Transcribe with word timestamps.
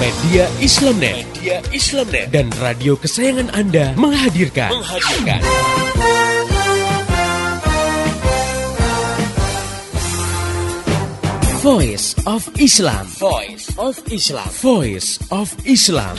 Media 0.00 0.48
Islamnet, 0.64 1.28
Media 1.28 1.60
Islamnet 1.76 2.32
dan 2.32 2.48
radio 2.56 2.96
kesayangan 2.96 3.52
Anda 3.52 3.92
menghadirkan, 4.00 4.72
menghadirkan. 4.72 5.44
Voice 11.60 12.16
of 12.24 12.48
Islam. 12.56 13.04
Voice 13.20 13.68
of 13.76 14.00
Islam. 14.08 14.48
Voice 14.64 15.20
of 15.28 15.52
Islam. 15.68 16.16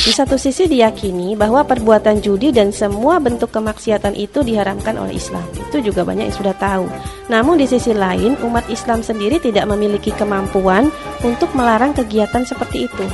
Di 0.00 0.16
satu 0.16 0.40
sisi 0.40 0.64
diyakini 0.64 1.36
bahwa 1.36 1.60
perbuatan 1.60 2.24
judi 2.24 2.48
dan 2.56 2.72
semua 2.72 3.20
bentuk 3.20 3.52
kemaksiatan 3.52 4.16
itu 4.16 4.40
diharamkan 4.40 4.96
oleh 4.96 5.20
Islam. 5.20 5.44
Itu 5.52 5.84
juga 5.84 6.08
banyak 6.08 6.32
yang 6.32 6.38
sudah 6.40 6.56
tahu. 6.56 6.88
Namun 7.28 7.60
di 7.60 7.68
sisi 7.68 7.92
lain, 7.92 8.40
umat 8.40 8.64
Islam 8.72 9.04
sendiri 9.04 9.36
tidak 9.36 9.68
memiliki 9.68 10.08
kemampuan 10.16 10.88
untuk 11.20 11.52
melarang 11.52 11.92
kegiatan 11.92 12.48
seperti 12.48 12.88
itu. 12.88 13.04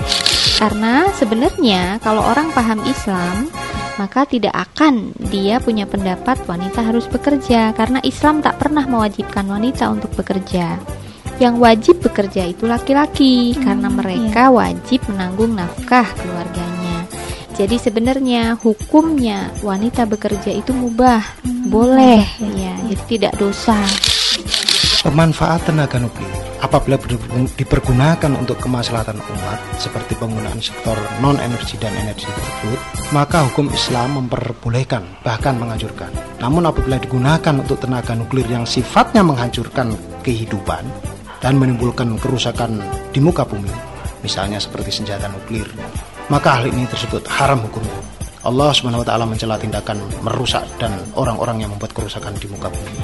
Karena 0.62 1.10
sebenarnya 1.10 1.98
kalau 2.06 2.22
orang 2.22 2.54
paham 2.54 2.78
Islam, 2.86 3.50
maka 3.98 4.22
tidak 4.22 4.54
akan 4.54 5.10
dia 5.26 5.58
punya 5.58 5.90
pendapat 5.90 6.38
wanita 6.46 6.86
harus 6.86 7.10
bekerja 7.10 7.74
karena 7.74 7.98
Islam 8.06 8.46
tak 8.46 8.62
pernah 8.62 8.86
mewajibkan 8.86 9.42
wanita 9.50 9.90
untuk 9.90 10.14
bekerja 10.14 10.78
yang 11.36 11.60
wajib 11.60 12.00
bekerja 12.00 12.48
itu 12.48 12.64
laki-laki 12.64 13.52
hmm, 13.52 13.60
karena 13.60 13.88
mereka 13.92 14.48
iya. 14.48 14.54
wajib 14.54 15.00
menanggung 15.12 15.52
nafkah 15.52 16.08
keluarganya. 16.16 16.75
Jadi 17.56 17.80
sebenarnya 17.80 18.60
hukumnya 18.60 19.48
wanita 19.64 20.04
bekerja 20.04 20.52
itu 20.52 20.76
mubah, 20.76 21.24
hmm, 21.40 21.72
boleh 21.72 22.20
ya, 22.52 22.76
jadi 22.92 23.02
tidak 23.08 23.32
dosa. 23.40 23.80
Pemanfaatan 25.00 25.80
tenaga 25.80 25.96
nuklir 25.96 26.28
apabila 26.60 27.00
dipergunakan 27.56 28.32
untuk 28.36 28.60
kemaslahatan 28.60 29.16
umat 29.16 29.60
seperti 29.80 30.20
penggunaan 30.20 30.60
sektor 30.60 31.00
non 31.24 31.40
energi 31.40 31.80
dan 31.80 31.96
energi 31.96 32.28
tersebut, 32.28 32.80
maka 33.16 33.48
hukum 33.48 33.72
Islam 33.72 34.20
memperbolehkan 34.20 35.24
bahkan 35.24 35.56
menganjurkan. 35.56 36.12
Namun 36.44 36.68
apabila 36.68 37.00
digunakan 37.00 37.56
untuk 37.56 37.80
tenaga 37.80 38.12
nuklir 38.12 38.44
yang 38.52 38.68
sifatnya 38.68 39.24
menghancurkan 39.24 39.96
kehidupan, 40.20 40.84
dan 41.40 41.60
menimbulkan 41.60 42.16
kerusakan 42.20 42.80
di 43.12 43.20
muka 43.20 43.44
bumi, 43.44 43.70
misalnya 44.24 44.60
seperti 44.60 44.90
senjata 44.90 45.28
nuklir, 45.28 45.68
maka 46.26 46.58
hal 46.58 46.66
ini 46.66 46.86
tersebut 46.90 47.22
haram 47.30 47.62
hukumnya. 47.62 47.94
Allah 48.46 48.70
Subhanahu 48.70 49.02
wa 49.02 49.06
taala 49.06 49.26
mencela 49.26 49.58
tindakan 49.58 49.98
merusak 50.22 50.62
dan 50.78 50.94
orang-orang 51.18 51.66
yang 51.66 51.70
membuat 51.74 51.90
kerusakan 51.94 52.34
di 52.38 52.46
muka 52.46 52.70
bumi. 52.70 52.94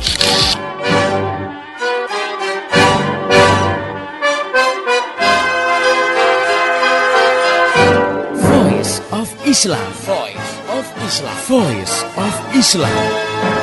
Voice 8.38 9.02
of 9.10 9.28
Islam. 9.46 9.88
Voice 10.06 10.50
of 10.70 10.86
Islam. 11.02 11.36
Voice 11.50 11.96
of 12.14 12.34
Islam. 12.54 13.61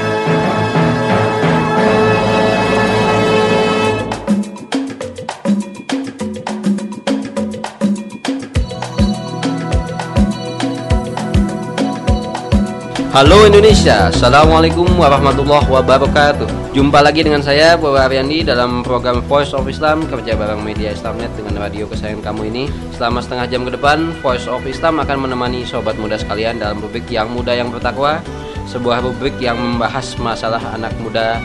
Halo 13.10 13.42
Indonesia, 13.50 14.14
Assalamualaikum 14.14 14.86
warahmatullahi 14.94 15.66
wabarakatuh. 15.66 16.78
Jumpa 16.78 17.02
lagi 17.02 17.26
dengan 17.26 17.42
saya, 17.42 17.74
Bapak 17.74 18.06
Ariandi 18.06 18.46
Dalam 18.46 18.86
program 18.86 19.26
Voice 19.26 19.50
of 19.58 19.66
Islam 19.66 20.06
Kerja 20.06 20.38
bareng 20.38 20.62
media 20.62 20.94
Islamnet 20.94 21.34
dengan 21.34 21.58
radio 21.58 21.90
kesayangan 21.90 22.22
kamu 22.22 22.54
ini. 22.54 22.64
Selama 22.94 23.18
setengah 23.18 23.50
jam 23.50 23.66
ke 23.66 23.74
depan 23.74 24.14
Voice 24.22 24.46
of 24.46 24.62
Islam 24.70 25.02
akan 25.02 25.26
menemani 25.26 25.66
sobat 25.66 25.98
muda 25.98 26.22
sekalian 26.22 26.62
Dalam 26.62 26.86
rubrik 26.86 27.10
yang 27.10 27.34
muda 27.34 27.58
yang 27.58 27.74
bertakwa 27.74 28.22
Sebuah 28.70 29.02
rubrik 29.02 29.42
yang 29.42 29.58
membahas 29.58 30.14
masalah 30.22 30.62
anak 30.78 30.94
muda 31.02 31.42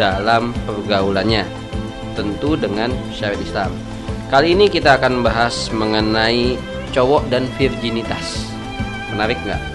dalam 0.00 0.56
pergaulannya 0.64 1.44
Tentu 2.16 2.56
dengan 2.56 2.88
syariat 3.12 3.44
Islam. 3.44 3.72
Kali 4.32 4.56
ini 4.56 4.72
kita 4.72 4.96
akan 4.96 5.20
membahas 5.20 5.68
mengenai 5.76 6.56
cowok 6.96 7.28
dan 7.28 7.44
virginitas. 7.60 8.48
Menarik 9.12 9.36
nggak? 9.44 9.71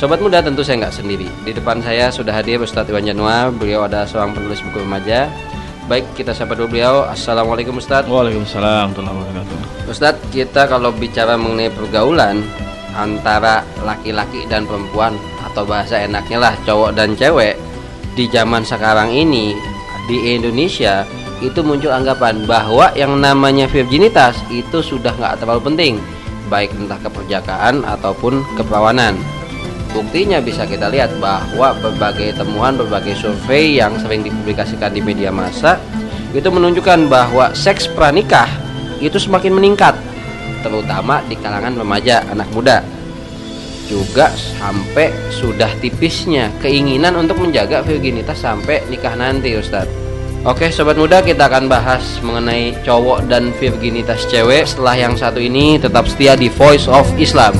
Sobat 0.00 0.16
muda 0.16 0.40
tentu 0.40 0.64
saya 0.64 0.80
nggak 0.80 0.96
sendiri. 0.96 1.28
Di 1.44 1.52
depan 1.52 1.84
saya 1.84 2.08
sudah 2.08 2.32
hadir 2.32 2.56
Ustadz 2.56 2.88
Iwan 2.88 3.04
Januar. 3.04 3.52
Beliau 3.52 3.84
ada 3.84 4.08
seorang 4.08 4.32
penulis 4.32 4.64
buku 4.64 4.80
remaja. 4.80 5.28
Baik, 5.92 6.08
kita 6.16 6.32
sapa 6.32 6.56
dulu 6.56 6.72
beliau. 6.72 7.04
Assalamualaikum 7.04 7.76
Ustadz. 7.76 8.08
Waalaikumsalam 8.08 8.96
warahmatullahi 8.96 9.92
Ustadz, 9.92 10.24
kita 10.32 10.72
kalau 10.72 10.88
bicara 10.96 11.36
mengenai 11.36 11.68
pergaulan 11.68 12.40
antara 12.96 13.60
laki-laki 13.84 14.48
dan 14.48 14.64
perempuan 14.64 15.20
atau 15.52 15.68
bahasa 15.68 16.00
enaknya 16.00 16.48
lah 16.48 16.54
cowok 16.64 16.96
dan 16.96 17.12
cewek 17.12 17.60
di 18.16 18.24
zaman 18.32 18.64
sekarang 18.64 19.12
ini 19.12 19.52
di 20.08 20.32
Indonesia 20.32 21.04
itu 21.44 21.60
muncul 21.60 21.92
anggapan 21.92 22.48
bahwa 22.48 22.88
yang 22.96 23.20
namanya 23.20 23.68
virginitas 23.68 24.40
itu 24.48 24.80
sudah 24.80 25.12
nggak 25.12 25.44
terlalu 25.44 25.60
penting 25.70 25.94
baik 26.48 26.72
entah 26.74 26.98
keperjakaan 26.98 27.86
ataupun 27.86 28.42
keperawanan 28.58 29.14
Buktinya 29.90 30.38
bisa 30.38 30.62
kita 30.70 30.86
lihat 30.86 31.10
bahwa 31.18 31.74
berbagai 31.82 32.38
temuan, 32.38 32.78
berbagai 32.78 33.18
survei 33.18 33.82
yang 33.82 33.98
sering 33.98 34.22
dipublikasikan 34.22 34.94
di 34.94 35.02
media 35.02 35.34
massa 35.34 35.82
itu 36.30 36.46
menunjukkan 36.46 37.10
bahwa 37.10 37.50
seks 37.58 37.90
pranikah 37.90 38.46
itu 39.02 39.18
semakin 39.18 39.50
meningkat, 39.50 39.98
terutama 40.62 41.18
di 41.26 41.34
kalangan 41.34 41.74
remaja, 41.74 42.22
anak 42.30 42.46
muda. 42.54 42.86
Juga 43.90 44.30
sampai 44.30 45.10
sudah 45.34 45.74
tipisnya 45.82 46.54
keinginan 46.62 47.18
untuk 47.18 47.42
menjaga 47.42 47.82
virginitas 47.82 48.38
sampai 48.38 48.86
nikah 48.86 49.18
nanti, 49.18 49.58
Ustadz. 49.58 49.90
Oke 50.40 50.72
sobat 50.72 50.96
muda 50.96 51.20
kita 51.20 51.52
akan 51.52 51.68
bahas 51.68 52.16
mengenai 52.24 52.72
cowok 52.80 53.28
dan 53.28 53.52
virginitas 53.60 54.24
cewek 54.24 54.64
Setelah 54.64 54.96
yang 54.96 55.12
satu 55.12 55.36
ini 55.36 55.76
tetap 55.76 56.08
setia 56.08 56.32
di 56.32 56.48
Voice 56.48 56.88
of 56.88 57.04
Islam 57.20 57.52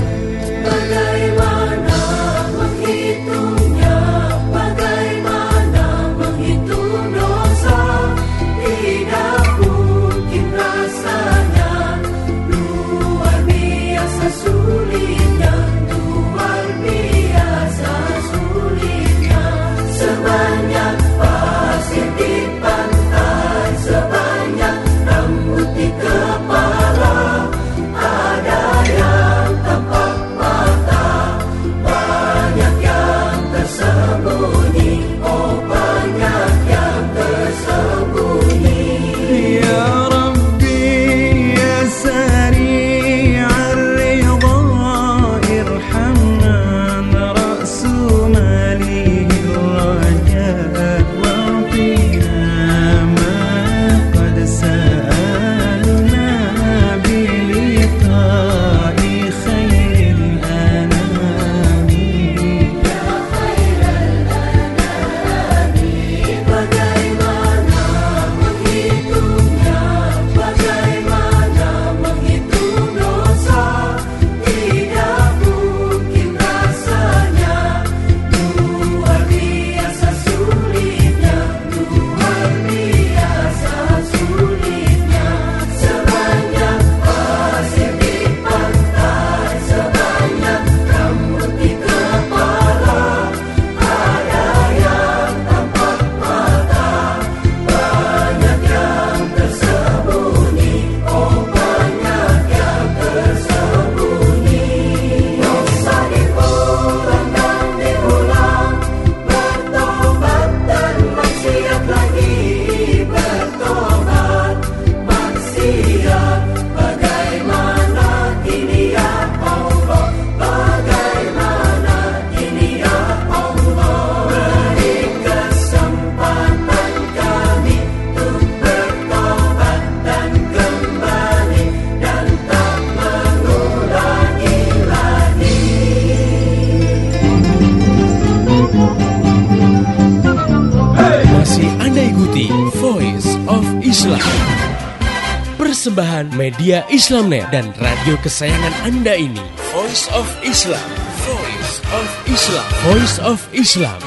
Persembahan 145.81 146.37
media 146.37 146.85
Islamnet 146.93 147.49
dan 147.49 147.73
radio 147.81 148.13
kesayangan 148.21 148.85
Anda 148.85 149.17
ini. 149.17 149.41
Voice 149.73 150.13
of 150.13 150.29
Islam. 150.45 150.77
Voice 151.25 151.81
of 151.89 152.07
Islam. 152.29 152.69
Voice 152.85 153.17
of 153.25 153.39
Islam. 153.57 154.01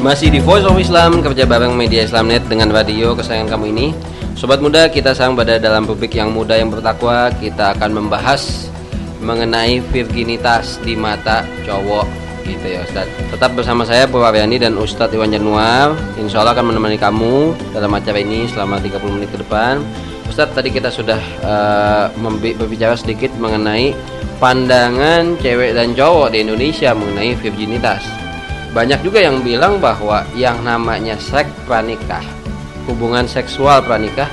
Masih 0.00 0.32
di 0.32 0.40
Voice 0.40 0.64
of 0.64 0.80
Islam 0.80 1.20
kerja 1.20 1.44
bareng 1.44 1.76
media 1.76 2.08
Islamnet 2.08 2.48
dengan 2.48 2.72
radio 2.72 3.12
kesayangan 3.12 3.60
kamu 3.60 3.76
ini. 3.76 3.86
Sobat 4.40 4.64
muda, 4.64 4.88
kita 4.88 5.12
sang 5.12 5.36
pada 5.36 5.60
dalam 5.60 5.84
publik 5.84 6.16
yang 6.16 6.32
muda 6.32 6.56
yang 6.56 6.72
bertakwa, 6.72 7.28
kita 7.36 7.76
akan 7.76 8.08
membahas 8.08 8.71
mengenai 9.22 9.78
virginitas 9.94 10.82
di 10.82 10.98
mata 10.98 11.46
cowok 11.64 12.06
gitu 12.42 12.66
ya 12.74 12.82
Ustaz. 12.82 13.06
Tetap 13.30 13.54
bersama 13.54 13.86
saya 13.86 14.10
Purwaryani 14.10 14.58
dan 14.58 14.74
Ustadz 14.74 15.14
Iwan 15.14 15.30
Januar. 15.30 15.94
Insya 16.18 16.42
Allah 16.42 16.58
akan 16.58 16.74
menemani 16.74 16.98
kamu 16.98 17.54
dalam 17.70 17.94
acara 17.94 18.18
ini 18.18 18.50
selama 18.50 18.82
30 18.82 19.14
menit 19.14 19.30
ke 19.30 19.38
depan. 19.38 19.78
Ustadz 20.26 20.58
tadi 20.58 20.74
kita 20.74 20.90
sudah 20.90 21.22
uh, 21.46 22.04
berbicara 22.58 22.98
sedikit 22.98 23.30
mengenai 23.38 23.94
pandangan 24.42 25.38
cewek 25.38 25.78
dan 25.78 25.94
cowok 25.94 26.34
di 26.34 26.42
Indonesia 26.42 26.90
mengenai 26.92 27.38
virginitas 27.38 28.02
banyak 28.72 29.04
juga 29.04 29.20
yang 29.20 29.44
bilang 29.44 29.76
bahwa 29.76 30.24
yang 30.32 30.56
namanya 30.64 31.12
seks 31.20 31.52
pranikah, 31.68 32.24
hubungan 32.88 33.28
seksual 33.28 33.84
pranikah 33.84 34.24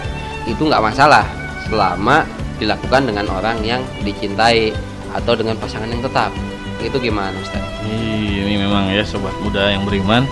itu 0.47 0.63
nggak 0.63 0.79
masalah 0.79 1.27
selama 1.67 2.23
dilakukan 2.59 3.07
dengan 3.07 3.25
orang 3.31 3.63
yang 3.63 3.81
dicintai 4.03 4.75
atau 5.15 5.33
dengan 5.33 5.57
pasangan 5.57 5.89
yang 5.89 6.03
tetap. 6.03 6.29
Itu 6.79 6.99
gimana 7.01 7.35
Ustaz? 7.39 7.63
Ini 7.87 8.55
memang 8.55 8.91
ya 8.93 9.03
sobat 9.03 9.33
muda 9.41 9.71
yang 9.71 9.83
beriman. 9.83 10.27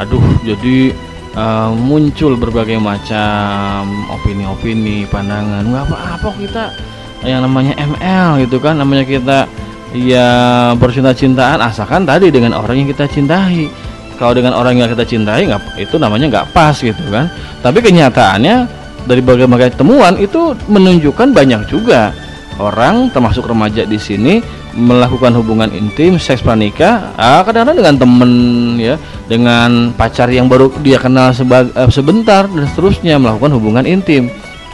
Aduh, 0.00 0.20
jadi 0.42 0.92
uh, 1.36 1.70
muncul 1.76 2.34
berbagai 2.34 2.80
macam 2.80 3.88
opini-opini, 4.10 5.06
pandangan. 5.08 5.64
Nggak 5.64 5.84
apa-apa 5.88 6.30
kita 6.40 6.64
yang 7.26 7.42
namanya 7.42 7.74
ML 7.78 8.46
gitu 8.46 8.62
kan, 8.62 8.78
namanya 8.78 9.02
kita 9.06 9.48
ya 9.96 10.28
bercinta-cintaan 10.76 11.64
asalkan 11.64 12.04
tadi 12.04 12.28
dengan 12.28 12.52
orang 12.52 12.84
yang 12.84 12.88
kita 12.92 13.08
cintai 13.08 13.68
kalau 14.20 14.36
dengan 14.36 14.52
orang 14.52 14.76
yang 14.76 14.90
kita 14.90 15.06
cintai 15.06 15.48
nggak 15.48 15.80
itu 15.80 15.96
namanya 15.96 16.26
nggak 16.28 16.46
pas 16.52 16.76
gitu 16.76 17.00
kan 17.08 17.32
tapi 17.64 17.80
kenyataannya 17.80 18.68
dari 19.08 19.24
berbagai 19.24 19.80
temuan 19.80 20.20
itu 20.20 20.52
menunjukkan 20.68 21.32
banyak 21.32 21.64
juga 21.72 22.12
orang 22.60 23.08
termasuk 23.08 23.48
remaja 23.48 23.88
di 23.88 23.96
sini 23.96 24.44
melakukan 24.76 25.32
hubungan 25.40 25.72
intim 25.72 26.20
seks 26.20 26.44
pranikah 26.44 27.16
ah, 27.16 27.40
kadang-kadang 27.42 27.80
dengan 27.80 27.96
temen 27.96 28.32
ya 28.76 28.94
dengan 29.24 29.96
pacar 29.96 30.28
yang 30.28 30.46
baru 30.46 30.68
dia 30.84 31.00
kenal 31.00 31.32
eh, 31.32 31.90
sebentar 31.90 32.44
dan 32.44 32.64
seterusnya 32.68 33.16
melakukan 33.16 33.56
hubungan 33.56 33.88
intim 33.88 34.28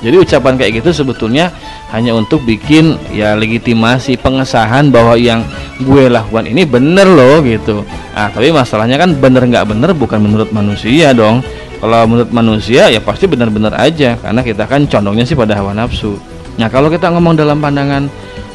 jadi 0.04 0.20
ucapan 0.20 0.60
kayak 0.60 0.84
gitu 0.84 0.90
sebetulnya 0.92 1.48
hanya 1.88 2.12
untuk 2.12 2.44
bikin 2.44 3.00
ya 3.08 3.32
legitimasi 3.32 4.20
pengesahan 4.20 4.92
bahwa 4.92 5.16
yang 5.16 5.40
gue 5.80 6.12
lakukan 6.12 6.44
ini 6.44 6.68
bener 6.68 7.08
loh 7.08 7.40
gitu. 7.40 7.80
Ah 8.12 8.28
tapi 8.28 8.52
masalahnya 8.52 9.00
kan 9.00 9.16
bener 9.16 9.48
nggak 9.48 9.64
bener 9.64 9.96
bukan 9.96 10.20
menurut 10.20 10.52
manusia 10.52 11.16
dong. 11.16 11.40
Kalau 11.80 12.06
menurut 12.08 12.30
manusia 12.32 12.88
ya 12.88 13.00
pasti 13.02 13.28
bener-bener 13.28 13.74
aja 13.76 14.16
karena 14.16 14.40
kita 14.40 14.64
kan 14.64 14.88
condongnya 14.88 15.24
sih 15.26 15.36
pada 15.36 15.58
hawa 15.58 15.76
nafsu. 15.76 16.16
Nah 16.56 16.70
kalau 16.70 16.88
kita 16.88 17.10
ngomong 17.10 17.34
dalam 17.34 17.58
pandangan 17.60 18.08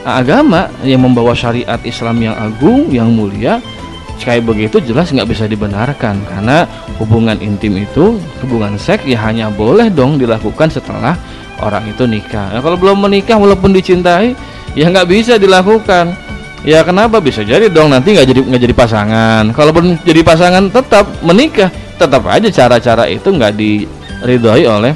ah, 0.08 0.24
agama 0.24 0.72
yang 0.82 1.04
membawa 1.04 1.36
syariat 1.36 1.78
Islam 1.86 2.20
yang 2.24 2.36
agung 2.36 2.90
yang 2.90 3.12
mulia 3.12 3.62
kayak 4.20 4.44
begitu 4.44 4.84
jelas 4.84 5.16
nggak 5.16 5.32
bisa 5.32 5.48
dibenarkan 5.48 6.20
karena 6.28 6.68
hubungan 7.00 7.40
intim 7.40 7.80
itu 7.80 8.20
hubungan 8.44 8.76
seks 8.76 9.08
ya 9.08 9.16
hanya 9.24 9.48
boleh 9.48 9.88
dong 9.88 10.20
dilakukan 10.20 10.68
setelah 10.68 11.16
orang 11.64 11.92
itu 11.92 12.04
nikah. 12.08 12.56
Nah, 12.56 12.62
kalau 12.64 12.80
belum 12.80 13.04
menikah 13.04 13.36
walaupun 13.36 13.76
dicintai, 13.76 14.34
ya 14.74 14.86
nggak 14.88 15.08
bisa 15.08 15.36
dilakukan. 15.36 16.16
Ya 16.68 16.84
kenapa 16.84 17.24
bisa 17.24 17.40
jadi 17.40 17.72
dong 17.72 17.88
nanti 17.88 18.12
nggak 18.12 18.28
jadi 18.28 18.42
nggak 18.44 18.62
jadi 18.68 18.76
pasangan. 18.76 19.44
Kalaupun 19.56 19.96
jadi 20.04 20.22
pasangan 20.28 20.68
tetap 20.68 21.08
menikah, 21.24 21.72
tetap 22.00 22.24
aja 22.26 22.48
cara-cara 22.48 23.04
itu 23.12 23.28
nggak 23.28 23.54
diridhoi 23.60 24.64
oleh 24.64 24.94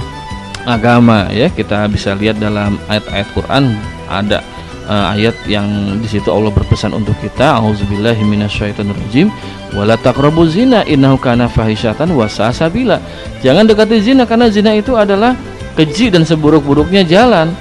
agama 0.64 1.28
ya. 1.30 1.52
Kita 1.52 1.86
bisa 1.92 2.16
lihat 2.16 2.40
dalam 2.40 2.80
ayat-ayat 2.88 3.28
Quran 3.36 3.76
ada 4.08 4.40
uh, 4.88 5.12
ayat 5.12 5.36
yang 5.48 6.00
di 6.00 6.08
situ 6.08 6.32
Allah 6.32 6.52
berpesan 6.52 6.96
untuk 6.96 7.16
kita 7.20 7.60
auzubillahi 7.60 8.24
minasyaitonirrajim 8.24 9.28
wala 9.76 10.00
taqrabu 10.00 10.48
zina 10.48 10.88
innahu 10.88 11.20
kana 11.20 11.52
fahisyatan 11.52 12.12
wa 12.16 12.28
sabila. 12.32 12.98
Jangan 13.44 13.68
dekati 13.68 14.00
zina 14.00 14.24
karena 14.24 14.48
zina 14.48 14.72
itu 14.72 14.96
adalah 14.96 15.36
keji 15.76 16.14
dan 16.14 16.24
seburuk-buruknya 16.24 17.04
jalan. 17.04 17.52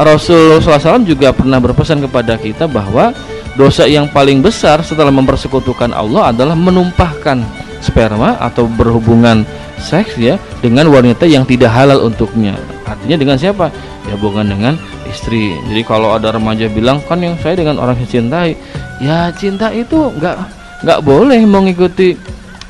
Rasulullah 0.00 0.62
SAW 0.62 1.02
juga 1.04 1.34
pernah 1.34 1.58
berpesan 1.60 2.00
kepada 2.00 2.38
kita 2.38 2.64
bahwa 2.70 3.12
dosa 3.58 3.84
yang 3.84 4.06
paling 4.08 4.40
besar 4.40 4.80
setelah 4.80 5.10
mempersekutukan 5.12 5.90
Allah 5.92 6.30
adalah 6.32 6.56
menumpahkan 6.56 7.42
sperma 7.80 8.36
atau 8.40 8.68
berhubungan 8.68 9.44
seks 9.80 10.20
ya 10.20 10.36
dengan 10.60 10.92
wanita 10.92 11.24
yang 11.24 11.48
tidak 11.48 11.72
halal 11.72 12.04
untuknya. 12.04 12.56
Artinya 12.84 13.16
dengan 13.16 13.36
siapa? 13.40 13.72
Ya 14.08 14.14
bukan 14.20 14.46
dengan 14.48 14.76
istri. 15.08 15.56
Jadi 15.68 15.82
kalau 15.84 16.14
ada 16.14 16.36
remaja 16.36 16.68
bilang 16.68 17.00
kan 17.08 17.18
yang 17.20 17.34
saya 17.40 17.56
dengan 17.56 17.80
orang 17.80 17.96
yang 17.98 18.10
cintai, 18.10 18.54
ya 19.00 19.32
cinta 19.32 19.72
itu 19.72 20.12
nggak 20.20 20.36
nggak 20.84 21.00
boleh 21.00 21.40
mengikuti 21.48 22.14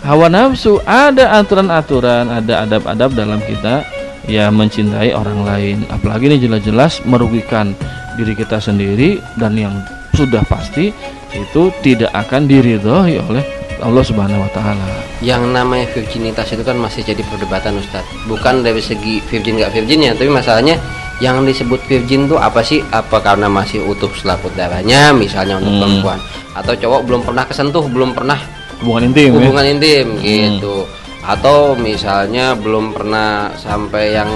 hawa 0.06 0.30
nafsu. 0.30 0.78
Ada 0.86 1.42
aturan-aturan, 1.42 2.30
ada 2.30 2.64
adab-adab 2.64 3.10
dalam 3.12 3.42
kita 3.42 3.82
ya 4.30 4.46
mencintai 4.52 5.10
orang 5.16 5.42
lain 5.42 5.78
apalagi 5.90 6.30
ini 6.30 6.38
jelas-jelas 6.38 7.02
merugikan 7.02 7.74
diri 8.14 8.36
kita 8.38 8.62
sendiri 8.62 9.18
dan 9.40 9.58
yang 9.58 9.74
sudah 10.14 10.44
pasti 10.46 10.94
itu 11.34 11.62
tidak 11.80 12.14
akan 12.14 12.46
diridhoi 12.46 13.18
oleh 13.18 13.44
Allah 13.82 14.04
Subhanahu 14.04 14.44
wa 14.44 14.50
taala. 14.52 14.84
Yang 15.20 15.42
namanya 15.50 15.86
virginitas 15.92 16.52
itu 16.52 16.62
kan 16.64 16.76
masih 16.76 17.04
jadi 17.04 17.20
perdebatan 17.26 17.76
Ustaz. 17.80 18.04
Bukan 18.28 18.64
dari 18.64 18.80
segi 18.80 19.20
virgin 19.28 19.60
nggak 19.60 19.72
virginnya, 19.74 20.16
tapi 20.16 20.30
masalahnya 20.32 20.80
yang 21.20 21.44
disebut 21.44 21.80
virgin 21.84 22.28
tuh 22.28 22.40
apa 22.40 22.64
sih? 22.64 22.80
Apa 22.92 23.20
karena 23.20 23.48
masih 23.48 23.84
utuh 23.84 24.08
selaput 24.16 24.52
darahnya 24.56 25.12
misalnya 25.12 25.60
untuk 25.60 25.76
hmm. 25.76 25.80
perempuan 25.80 26.18
atau 26.56 26.72
cowok 26.74 27.00
belum 27.06 27.20
pernah 27.24 27.44
kesentuh, 27.46 27.84
belum 27.88 28.10
pernah 28.16 28.38
hubungan 28.80 29.12
intim 29.12 29.30
ya? 29.30 29.36
hubungan 29.36 29.64
ya? 29.64 29.70
intim 29.76 30.06
hmm. 30.16 30.22
gitu 30.24 30.76
atau 31.20 31.76
misalnya 31.76 32.56
belum 32.56 32.96
pernah 32.96 33.52
sampai 33.54 34.16
yang 34.16 34.32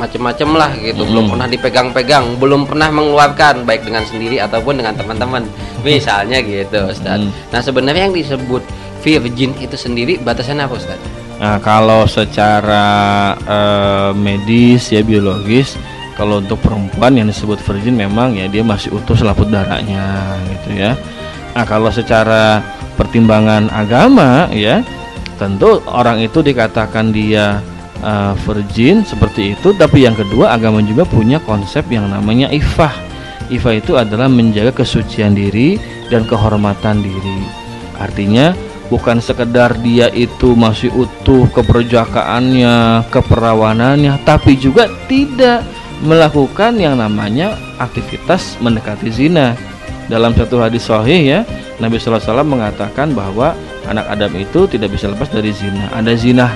macem-macem 0.00 0.48
lah 0.56 0.72
gitu 0.80 1.04
hmm. 1.04 1.10
belum 1.12 1.24
pernah 1.36 1.48
dipegang-pegang 1.52 2.24
belum 2.40 2.64
pernah 2.64 2.88
mengeluarkan 2.88 3.68
baik 3.68 3.84
dengan 3.84 4.02
sendiri 4.08 4.40
ataupun 4.40 4.80
dengan 4.80 4.96
teman-teman 4.96 5.44
misalnya 5.84 6.40
gitu 6.40 6.88
Ustaz 6.88 7.20
hmm. 7.20 7.52
nah 7.52 7.60
sebenarnya 7.60 8.08
yang 8.08 8.16
disebut 8.16 8.64
virgin 9.04 9.52
itu 9.60 9.76
sendiri 9.80 10.20
batasannya 10.20 10.68
apa 10.68 10.76
Ustaz? 10.76 11.00
Nah 11.40 11.56
kalau 11.64 12.04
secara 12.04 13.32
uh, 13.48 14.12
medis 14.12 14.92
ya 14.92 15.00
biologis 15.00 15.80
kalau 16.20 16.44
untuk 16.44 16.60
perempuan 16.60 17.16
yang 17.16 17.32
disebut 17.32 17.56
virgin 17.64 17.96
memang 17.96 18.36
ya 18.36 18.44
dia 18.44 18.60
masih 18.60 18.92
utuh 18.92 19.16
selaput 19.16 19.48
darahnya 19.48 20.36
gitu 20.52 20.76
ya 20.76 20.92
nah 21.56 21.64
kalau 21.64 21.88
secara 21.88 22.60
pertimbangan 23.00 23.72
agama 23.72 24.52
ya 24.52 24.84
tentu 25.40 25.80
orang 25.88 26.20
itu 26.20 26.44
dikatakan 26.44 27.08
dia 27.08 27.64
uh, 28.04 28.34
virgin 28.44 29.04
seperti 29.06 29.56
itu 29.56 29.72
tapi 29.76 30.04
yang 30.04 30.16
kedua 30.16 30.52
agama 30.56 30.80
juga 30.84 31.06
punya 31.08 31.40
konsep 31.40 31.86
yang 31.88 32.08
namanya 32.08 32.48
ifah. 32.52 32.92
Ifah 33.50 33.74
itu 33.74 33.98
adalah 33.98 34.30
menjaga 34.30 34.70
kesucian 34.84 35.34
diri 35.34 35.74
dan 36.06 36.22
kehormatan 36.22 37.02
diri. 37.02 37.42
Artinya 37.98 38.54
bukan 38.90 39.18
sekedar 39.22 39.74
dia 39.82 40.10
itu 40.14 40.54
masih 40.54 40.90
utuh 40.94 41.46
keperjakaannya 41.54 43.06
keperawanannya 43.10 44.22
tapi 44.22 44.58
juga 44.58 44.90
tidak 45.10 45.66
melakukan 46.00 46.80
yang 46.80 46.96
namanya 46.98 47.54
aktivitas 47.78 48.56
mendekati 48.58 49.10
zina. 49.12 49.54
Dalam 50.10 50.34
satu 50.34 50.58
hadis 50.58 50.90
sahih 50.90 51.22
ya 51.22 51.40
Nabi 51.78 52.02
SAW 52.02 52.42
mengatakan 52.42 53.14
bahwa 53.14 53.54
anak 53.86 54.10
Adam 54.10 54.34
itu 54.34 54.66
tidak 54.66 54.94
bisa 54.94 55.06
lepas 55.06 55.30
dari 55.30 55.54
zina. 55.54 55.86
Ada 55.94 56.12
zina 56.18 56.46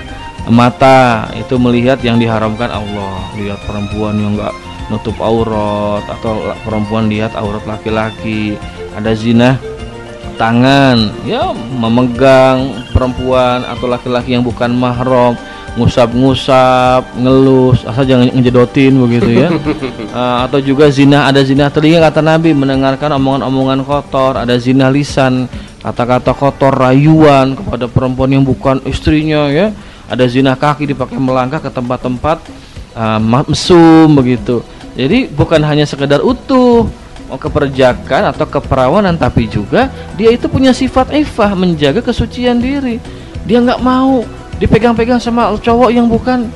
mata 0.49 1.29
itu 1.33 1.57
melihat 1.57 1.97
yang 2.05 2.21
diharamkan 2.21 2.69
Allah, 2.69 3.17
lihat 3.37 3.59
perempuan 3.65 4.17
yang 4.17 4.37
enggak 4.37 4.53
nutup 4.89 5.17
aurat 5.17 6.05
atau 6.05 6.53
perempuan 6.61 7.09
lihat 7.09 7.33
aurat 7.33 7.65
laki-laki. 7.65 8.57
Ada 8.95 9.11
zina 9.17 9.59
tangan, 10.39 11.11
ya 11.27 11.51
memegang 11.51 12.87
perempuan 12.91 13.65
atau 13.65 13.87
laki-laki 13.89 14.35
yang 14.35 14.45
bukan 14.45 14.71
mahram. 14.75 15.35
ngusap-ngusap, 15.75 17.19
ngelus, 17.19 17.83
asal 17.83 18.07
jangan 18.07 18.31
ngejedotin 18.31 18.95
begitu 18.95 19.43
ya. 19.43 19.51
uh, 20.15 20.39
atau 20.47 20.63
juga 20.63 20.87
zina, 20.87 21.27
ada 21.27 21.43
zina 21.43 21.67
telinga 21.67 21.99
kata 21.99 22.23
Nabi 22.23 22.55
mendengarkan 22.55 23.11
omongan-omongan 23.19 23.83
kotor, 23.83 24.39
ada 24.39 24.55
zina 24.55 24.87
lisan, 24.87 25.51
kata-kata 25.83 26.31
kotor, 26.31 26.71
rayuan 26.71 27.59
kepada 27.59 27.91
perempuan 27.91 28.31
yang 28.31 28.47
bukan 28.47 28.79
istrinya 28.87 29.51
ya. 29.51 29.75
Ada 30.05 30.29
zina 30.29 30.53
kaki 30.53 30.93
dipakai 30.93 31.17
melangkah 31.17 31.57
ke 31.57 31.69
tempat-tempat 31.73 32.37
uh, 32.93 33.19
mesum 33.21 34.09
begitu. 34.13 34.61
Jadi 34.95 35.27
bukan 35.27 35.59
hanya 35.65 35.83
sekedar 35.83 36.23
utuh 36.23 36.87
mau 37.25 37.41
keperjakan 37.41 38.29
atau 38.29 38.45
keperawanan 38.45 39.17
tapi 39.17 39.49
juga 39.49 39.89
dia 40.13 40.29
itu 40.29 40.45
punya 40.45 40.69
sifat 40.71 41.09
ifah 41.11 41.57
menjaga 41.57 42.05
kesucian 42.05 42.61
diri. 42.61 43.01
Dia 43.49 43.61
nggak 43.61 43.81
mau 43.81 44.21
dipegang-pegang 44.61 45.19
sama 45.19 45.51
cowok 45.57 45.89
yang 45.91 46.07
bukan 46.07 46.47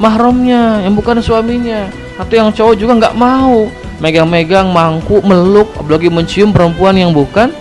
mahramnya, 0.00 0.82
yang 0.82 0.94
bukan 0.96 1.22
suaminya, 1.22 1.86
atau 2.18 2.34
yang 2.34 2.50
cowok 2.50 2.74
juga 2.74 2.92
nggak 2.98 3.14
mau 3.14 3.70
megang-megang, 4.02 4.66
mangku, 4.74 5.22
meluk, 5.22 5.70
apalagi 5.78 6.10
mencium 6.10 6.50
perempuan 6.50 6.98
yang 6.98 7.14
bukan 7.14 7.54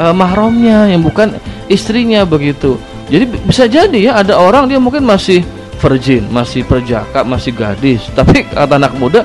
uh, 0.00 0.14
mahramnya, 0.16 0.88
yang 0.88 1.04
bukan 1.04 1.36
istrinya 1.68 2.24
begitu. 2.24 2.80
Jadi 3.08 3.24
bisa 3.48 3.64
jadi 3.64 3.98
ya 3.98 4.12
ada 4.20 4.36
orang 4.36 4.68
dia 4.68 4.76
mungkin 4.76 5.04
masih 5.04 5.40
virgin, 5.80 6.28
masih 6.28 6.62
perjaka, 6.66 7.24
masih 7.24 7.56
gadis, 7.56 8.04
tapi 8.18 8.44
kata 8.44 8.76
anak 8.76 8.92
muda 9.00 9.24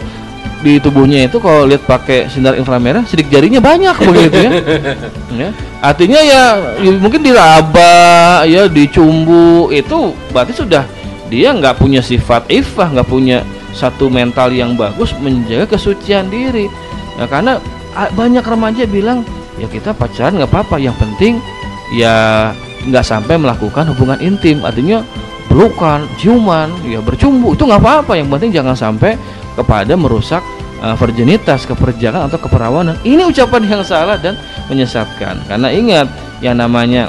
di 0.63 0.79
tubuhnya 0.79 1.27
itu 1.27 1.43
kalau 1.43 1.67
lihat 1.67 1.83
pakai 1.83 2.31
sinar 2.31 2.55
inframerah 2.55 3.03
sidik 3.03 3.27
jarinya 3.27 3.59
banyak 3.59 3.99
begitu 3.99 4.47
ya. 4.47 4.51
ya. 5.43 5.49
Artinya 5.83 6.19
ya, 6.23 6.43
ya 6.79 6.91
mungkin 7.03 7.19
diraba 7.19 8.47
ya 8.47 8.71
dicumbu 8.71 9.67
itu 9.75 10.15
berarti 10.31 10.55
sudah 10.55 10.87
dia 11.27 11.51
nggak 11.51 11.83
punya 11.83 11.99
sifat 11.99 12.47
ifah, 12.47 12.95
nggak 12.95 13.09
punya 13.11 13.43
satu 13.75 14.07
mental 14.07 14.55
yang 14.55 14.79
bagus 14.79 15.11
menjaga 15.19 15.75
kesucian 15.75 16.31
diri. 16.31 16.71
Ya, 17.19 17.27
karena 17.27 17.59
banyak 18.15 18.45
remaja 18.47 18.87
bilang 18.87 19.27
ya 19.59 19.67
kita 19.67 19.91
pacaran 19.91 20.39
nggak 20.39 20.47
apa-apa, 20.47 20.79
yang 20.79 20.95
penting 20.95 21.43
ya 21.91 22.49
nggak 22.87 23.05
sampai 23.05 23.35
melakukan 23.39 23.87
hubungan 23.93 24.19
intim. 24.19 24.63
Artinya 24.63 25.03
pelukan, 25.47 26.05
ciuman, 26.19 26.71
ya 26.87 26.99
bercumbu 26.99 27.53
itu 27.55 27.63
nggak 27.63 27.81
apa-apa. 27.81 28.13
Yang 28.19 28.29
penting 28.37 28.51
jangan 28.55 28.75
sampai 28.75 29.15
kepada 29.53 29.93
merusak 29.93 30.41
uh, 30.83 30.95
virginitas, 30.97 31.63
keperjakan 31.63 32.27
atau 32.27 32.39
keperawanan. 32.41 32.97
Ini 33.05 33.23
ucapan 33.29 33.61
yang 33.67 33.83
salah 33.85 34.19
dan 34.19 34.35
menyesatkan. 34.67 35.39
Karena 35.47 35.69
ingat 35.71 36.07
yang 36.43 36.59
namanya 36.59 37.07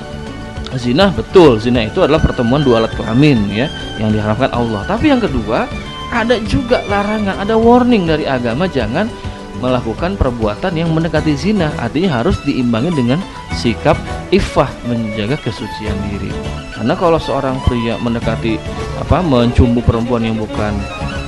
zina 0.78 1.10
betul, 1.14 1.58
zina 1.62 1.86
itu 1.86 2.02
adalah 2.02 2.18
pertemuan 2.18 2.62
dua 2.62 2.82
alat 2.82 2.92
kelamin 2.98 3.46
ya 3.50 3.66
yang 3.98 4.10
diharapkan 4.10 4.50
Allah. 4.50 4.82
Tapi 4.86 5.10
yang 5.10 5.22
kedua, 5.22 5.66
ada 6.14 6.38
juga 6.46 6.82
larangan, 6.86 7.42
ada 7.42 7.54
warning 7.58 8.06
dari 8.06 8.26
agama 8.26 8.70
jangan 8.70 9.10
melakukan 9.64 10.21
perbuatan 10.21 10.76
yang 10.76 10.92
mendekati 10.92 11.33
zina. 11.33 11.73
Artinya 11.80 12.21
harus 12.21 12.37
diimbangi 12.44 12.92
dengan 12.92 13.16
sikap 13.56 13.97
ifah 14.28 14.68
menjaga 14.85 15.40
kesucian 15.40 15.97
diri. 16.12 16.28
Karena 16.76 16.92
kalau 16.92 17.16
seorang 17.16 17.56
pria 17.64 17.97
mendekati 17.97 18.61
apa 19.00 19.25
mencumbu 19.25 19.80
perempuan 19.80 20.28
yang 20.28 20.37
bukan 20.37 20.76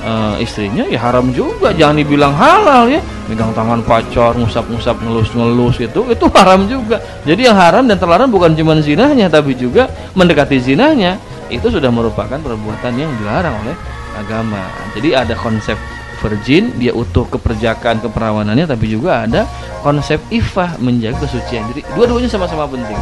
uh, 0.04 0.36
istrinya 0.36 0.84
ya 0.84 1.00
haram 1.00 1.32
juga. 1.32 1.72
Jangan 1.72 1.96
dibilang 1.96 2.36
halal 2.36 2.92
ya. 2.92 3.00
Megang 3.32 3.56
tangan 3.56 3.80
pacar 3.80 4.36
ngusap-ngusap 4.36 5.00
ngelus-ngelus 5.00 5.80
itu 5.80 6.00
itu 6.12 6.26
haram 6.36 6.68
juga. 6.68 7.00
Jadi 7.24 7.48
yang 7.48 7.56
haram 7.56 7.88
dan 7.88 7.96
terlarang 7.96 8.28
bukan 8.28 8.52
cuma 8.52 8.76
zinahnya 8.84 9.32
tapi 9.32 9.56
juga 9.56 9.88
mendekati 10.12 10.60
zinahnya 10.60 11.16
itu 11.48 11.70
sudah 11.70 11.88
merupakan 11.88 12.36
perbuatan 12.36 12.92
yang 13.00 13.08
dilarang 13.22 13.54
oleh 13.64 13.76
agama. 14.18 14.66
Jadi 14.98 15.14
ada 15.14 15.34
konsep 15.38 15.78
virgin 16.26 16.74
dia 16.74 16.90
utuh 16.90 17.22
keperjakaan 17.30 18.02
keperawanannya 18.02 18.66
tapi 18.66 18.90
juga 18.90 19.22
ada 19.22 19.46
konsep 19.86 20.18
ifah 20.34 20.74
menjaga 20.82 21.22
kesucian 21.22 21.62
diri. 21.70 21.86
Dua-duanya 21.94 22.26
sama-sama 22.26 22.66
penting. 22.66 22.98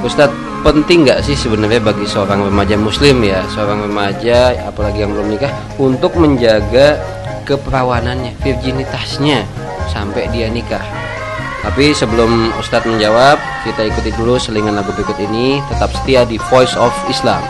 Ustadz 0.00 0.32
penting 0.64 1.04
nggak 1.04 1.20
sih 1.20 1.36
sebenarnya 1.36 1.84
bagi 1.84 2.08
seorang 2.08 2.48
remaja 2.48 2.74
muslim 2.74 3.20
ya 3.22 3.44
seorang 3.52 3.84
remaja 3.84 4.56
apalagi 4.64 5.04
yang 5.04 5.12
belum 5.12 5.28
nikah 5.36 5.52
untuk 5.76 6.16
menjaga 6.16 6.98
keperawanannya 7.44 8.32
virginitasnya 8.40 9.44
sampai 9.92 10.32
dia 10.32 10.48
nikah? 10.48 10.82
Tapi 11.60 11.92
sebelum 11.96 12.52
Ustadz 12.60 12.88
menjawab 12.88 13.40
kita 13.64 13.88
ikuti 13.88 14.12
dulu 14.16 14.36
selingan 14.36 14.76
lagu 14.76 14.92
berikut 14.92 15.16
ini. 15.16 15.64
Tetap 15.72 15.92
setia 15.96 16.28
di 16.28 16.36
Voice 16.52 16.76
of 16.76 16.92
Islam 17.08 17.40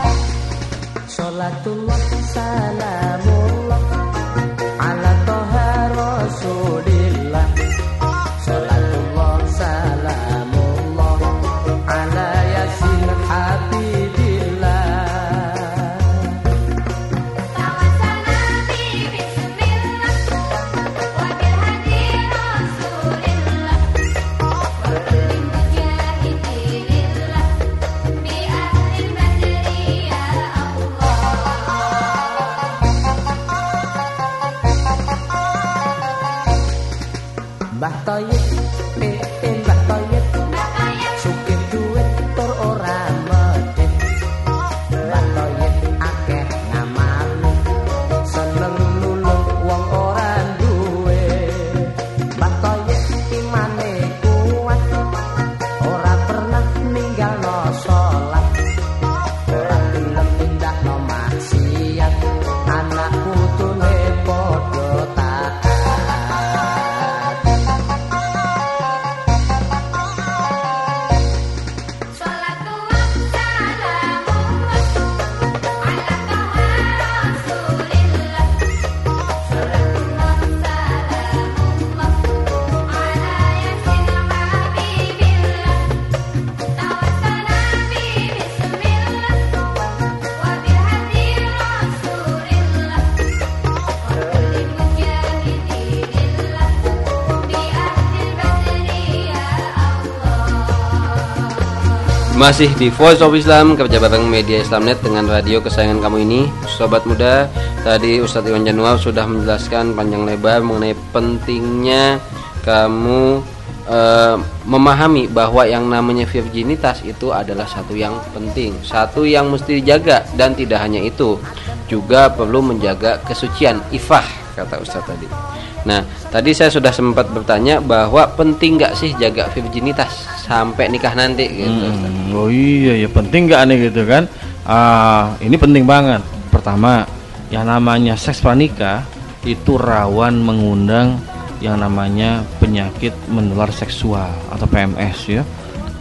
Masih 102.45 102.69
di 102.77 102.93
Voice 102.93 103.25
of 103.25 103.33
Islam 103.33 103.73
kerja 103.73 103.97
bareng 103.97 104.29
media 104.29 104.61
Islamnet 104.61 105.01
dengan 105.01 105.25
radio 105.25 105.65
kesayangan 105.65 105.97
kamu 105.97 106.29
ini. 106.29 106.41
Sobat 106.69 107.01
muda 107.09 107.49
Tadi 107.81 108.21
Ustadz 108.21 108.45
Iwan 108.45 108.61
Januar 108.61 109.01
sudah 109.01 109.25
menjelaskan 109.25 109.97
panjang 109.97 110.29
lebar 110.29 110.61
mengenai 110.61 110.93
pentingnya 111.09 112.21
Kamu 112.61 113.41
uh, 113.89 114.37
memahami 114.61 115.25
bahwa 115.25 115.65
yang 115.65 115.89
namanya 115.89 116.29
virginitas 116.29 117.01
itu 117.01 117.33
adalah 117.33 117.65
satu 117.65 117.97
yang 117.97 118.13
penting 118.29 118.77
Satu 118.85 119.25
yang 119.25 119.49
mesti 119.49 119.81
dijaga 119.81 120.21
dan 120.37 120.53
tidak 120.53 120.85
hanya 120.85 121.01
itu 121.01 121.41
Juga 121.89 122.29
perlu 122.29 122.61
menjaga 122.61 123.25
kesucian 123.25 123.81
ifah 123.89 124.53
kata 124.53 124.85
Ustadz 124.85 125.09
tadi 125.09 125.54
Nah, 125.85 126.01
tadi 126.33 126.51
saya 126.51 126.73
sudah 126.73 126.89
sempat 126.89 127.29
bertanya 127.29 127.77
bahwa 127.77 128.25
penting 128.33 128.81
nggak 128.81 128.97
sih 128.97 129.13
jaga 129.21 129.45
virginitas 129.53 130.25
sampai 130.41 130.89
nikah 130.89 131.13
nanti 131.13 131.45
gitu. 131.45 131.85
Hmm, 131.85 132.33
oh 132.33 132.49
iya 132.49 133.05
ya 133.05 133.09
penting 133.09 133.45
nggak 133.45 133.61
nih 133.69 133.77
gitu 133.89 134.01
kan? 134.09 134.25
Uh, 134.65 135.37
ini 135.45 135.55
penting 135.55 135.85
banget. 135.85 136.25
Pertama, 136.49 137.05
yang 137.53 137.69
namanya 137.69 138.17
seks 138.17 138.41
pranikah 138.41 139.05
itu 139.45 139.77
rawan 139.77 140.41
mengundang 140.41 141.21
yang 141.61 141.77
namanya 141.77 142.41
penyakit 142.57 143.13
menular 143.29 143.69
seksual 143.69 144.33
atau 144.49 144.65
PMS 144.65 145.17
ya. 145.29 145.43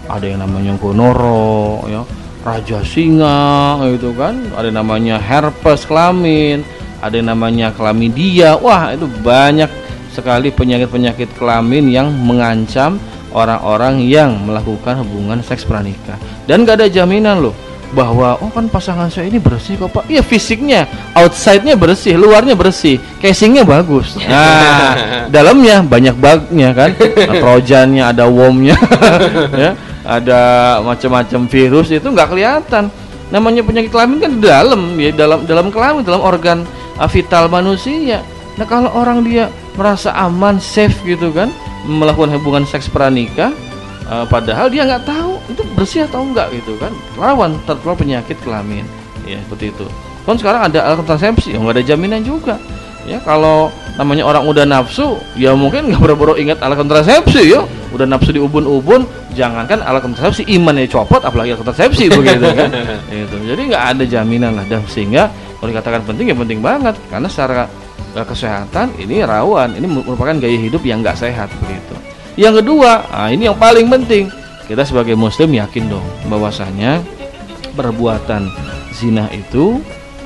Ada 0.09 0.33
yang 0.33 0.41
namanya 0.45 0.77
gonoro 0.81 1.85
ya, 1.89 2.05
raja 2.45 2.85
singa 2.85 3.81
gitu 3.97 4.13
kan 4.13 4.37
ada 4.53 4.69
namanya 4.69 5.17
herpes 5.17 5.89
kelamin 5.89 6.61
ada 7.03 7.19
namanya 7.19 7.75
klamidia 7.75 8.59
wah 8.59 8.93
itu 8.95 9.09
banyak 9.23 9.71
sekali 10.15 10.55
penyakit-penyakit 10.55 11.35
kelamin 11.35 11.91
yang 11.91 12.09
mengancam 12.15 13.03
orang-orang 13.35 14.07
yang 14.07 14.39
melakukan 14.47 15.03
hubungan 15.03 15.43
seks 15.43 15.67
pranikah. 15.67 16.17
Dan 16.47 16.63
gak 16.63 16.79
ada 16.81 16.87
jaminan 16.87 17.43
loh 17.43 17.55
bahwa 17.95 18.35
oh 18.43 18.51
kan 18.51 18.67
pasangan 18.67 19.07
saya 19.07 19.31
ini 19.31 19.39
bersih 19.39 19.79
kok 19.79 19.91
pak. 19.95 20.05
Iya 20.11 20.23
fisiknya 20.27 20.91
outside-nya 21.15 21.79
bersih 21.79 22.19
luarnya 22.19 22.59
bersih 22.59 22.99
casingnya 23.23 23.63
bagus. 23.63 24.19
Nah 24.19 24.99
dalamnya 25.35 25.83
banyak 25.87 26.19
bugnya 26.19 26.75
kan 26.75 26.91
trojannya 27.15 28.03
ada 28.03 28.27
wormnya 28.27 28.75
ya 29.63 29.79
ada 30.03 30.41
macam-macam 30.83 31.47
virus 31.47 31.95
itu 31.95 32.03
nggak 32.03 32.35
kelihatan. 32.35 32.91
Namanya 33.31 33.63
penyakit 33.63 33.95
kelamin 33.95 34.19
kan 34.19 34.31
di 34.37 34.41
dalam 34.43 34.81
ya 34.99 35.11
dalam 35.15 35.47
dalam 35.47 35.67
kelamin 35.71 36.03
dalam 36.03 36.23
organ 36.23 36.67
vital 37.11 37.51
manusia. 37.51 38.23
Nah 38.55 38.67
kalau 38.67 38.91
orang 38.95 39.27
dia 39.27 39.51
merasa 39.75 40.15
aman 40.15 40.63
safe 40.63 40.95
gitu 41.03 41.35
kan 41.35 41.51
melakukan 41.85 42.33
hubungan 42.39 42.65
seks 42.65 42.87
pranikah 42.87 43.51
uh, 44.07 44.25
padahal 44.25 44.71
dia 44.71 44.87
nggak 44.87 45.05
tahu 45.05 45.37
itu 45.51 45.63
bersih 45.75 46.07
atau 46.07 46.23
enggak 46.23 46.55
gitu 46.55 46.79
kan. 46.79 46.95
Rawan 47.19 47.59
tertular 47.67 47.99
penyakit 47.99 48.39
kelamin. 48.47 48.87
Ya 49.27 49.41
seperti 49.43 49.75
itu. 49.75 49.87
Kan 50.25 50.41
sekarang 50.41 50.73
ada 50.73 50.79
alat 50.89 50.97
kontrasepsi 51.05 51.53
yang 51.53 51.69
nggak 51.69 51.81
ada 51.81 51.85
jaminan 51.85 52.23
juga. 52.25 52.57
Ya 53.05 53.21
kalau 53.21 53.69
namanya 54.01 54.25
orang 54.25 54.49
udah 54.49 54.65
nafsu 54.65 55.21
ya 55.37 55.53
mungkin 55.53 55.93
nggak 55.93 56.01
boro-boro 56.01 56.35
ingat 56.41 56.59
alat 56.65 56.81
kontrasepsi 56.81 57.53
ya 57.53 57.63
udah 57.93 58.09
nafsu 58.09 58.33
di 58.35 58.41
ubun-ubun 58.41 59.05
jangankan 59.37 59.85
alat 59.85 60.03
kontrasepsi 60.03 60.49
imannya 60.51 60.89
copot 60.89 61.21
apalagi 61.21 61.53
alat 61.53 61.61
kontrasepsi 61.61 62.09
begitu 62.09 62.49
kan. 62.49 62.71
Itu. 63.13 63.37
Jadi 63.45 63.61
nggak 63.69 63.85
ada 63.95 64.05
jaminan 64.09 64.57
lah 64.57 64.65
dan 64.65 64.81
sehingga 64.89 65.29
kalau 65.65 65.73
dikatakan 65.73 66.05
penting 66.05 66.29
ya 66.29 66.37
penting 66.37 66.61
banget 66.61 66.93
karena 67.09 67.29
secara 67.33 67.65
uh, 68.13 68.27
kesehatan 68.29 68.93
ini 69.01 69.25
rawan 69.25 69.73
ini 69.73 69.89
merupakan 69.89 70.37
gaya 70.37 70.61
hidup 70.61 70.85
yang 70.85 71.01
nggak 71.01 71.17
sehat 71.17 71.49
begitu 71.65 71.97
yang 72.35 72.59
kedua, 72.59 73.07
nah 73.15 73.31
ini 73.31 73.47
yang 73.47 73.55
paling 73.55 73.87
penting. 73.87 74.27
Kita 74.67 74.83
sebagai 74.83 75.15
muslim 75.15 75.55
yakin 75.55 75.87
dong 75.87 76.03
bahwasanya 76.27 76.99
perbuatan 77.79 78.51
zina 78.91 79.31
itu 79.31 79.79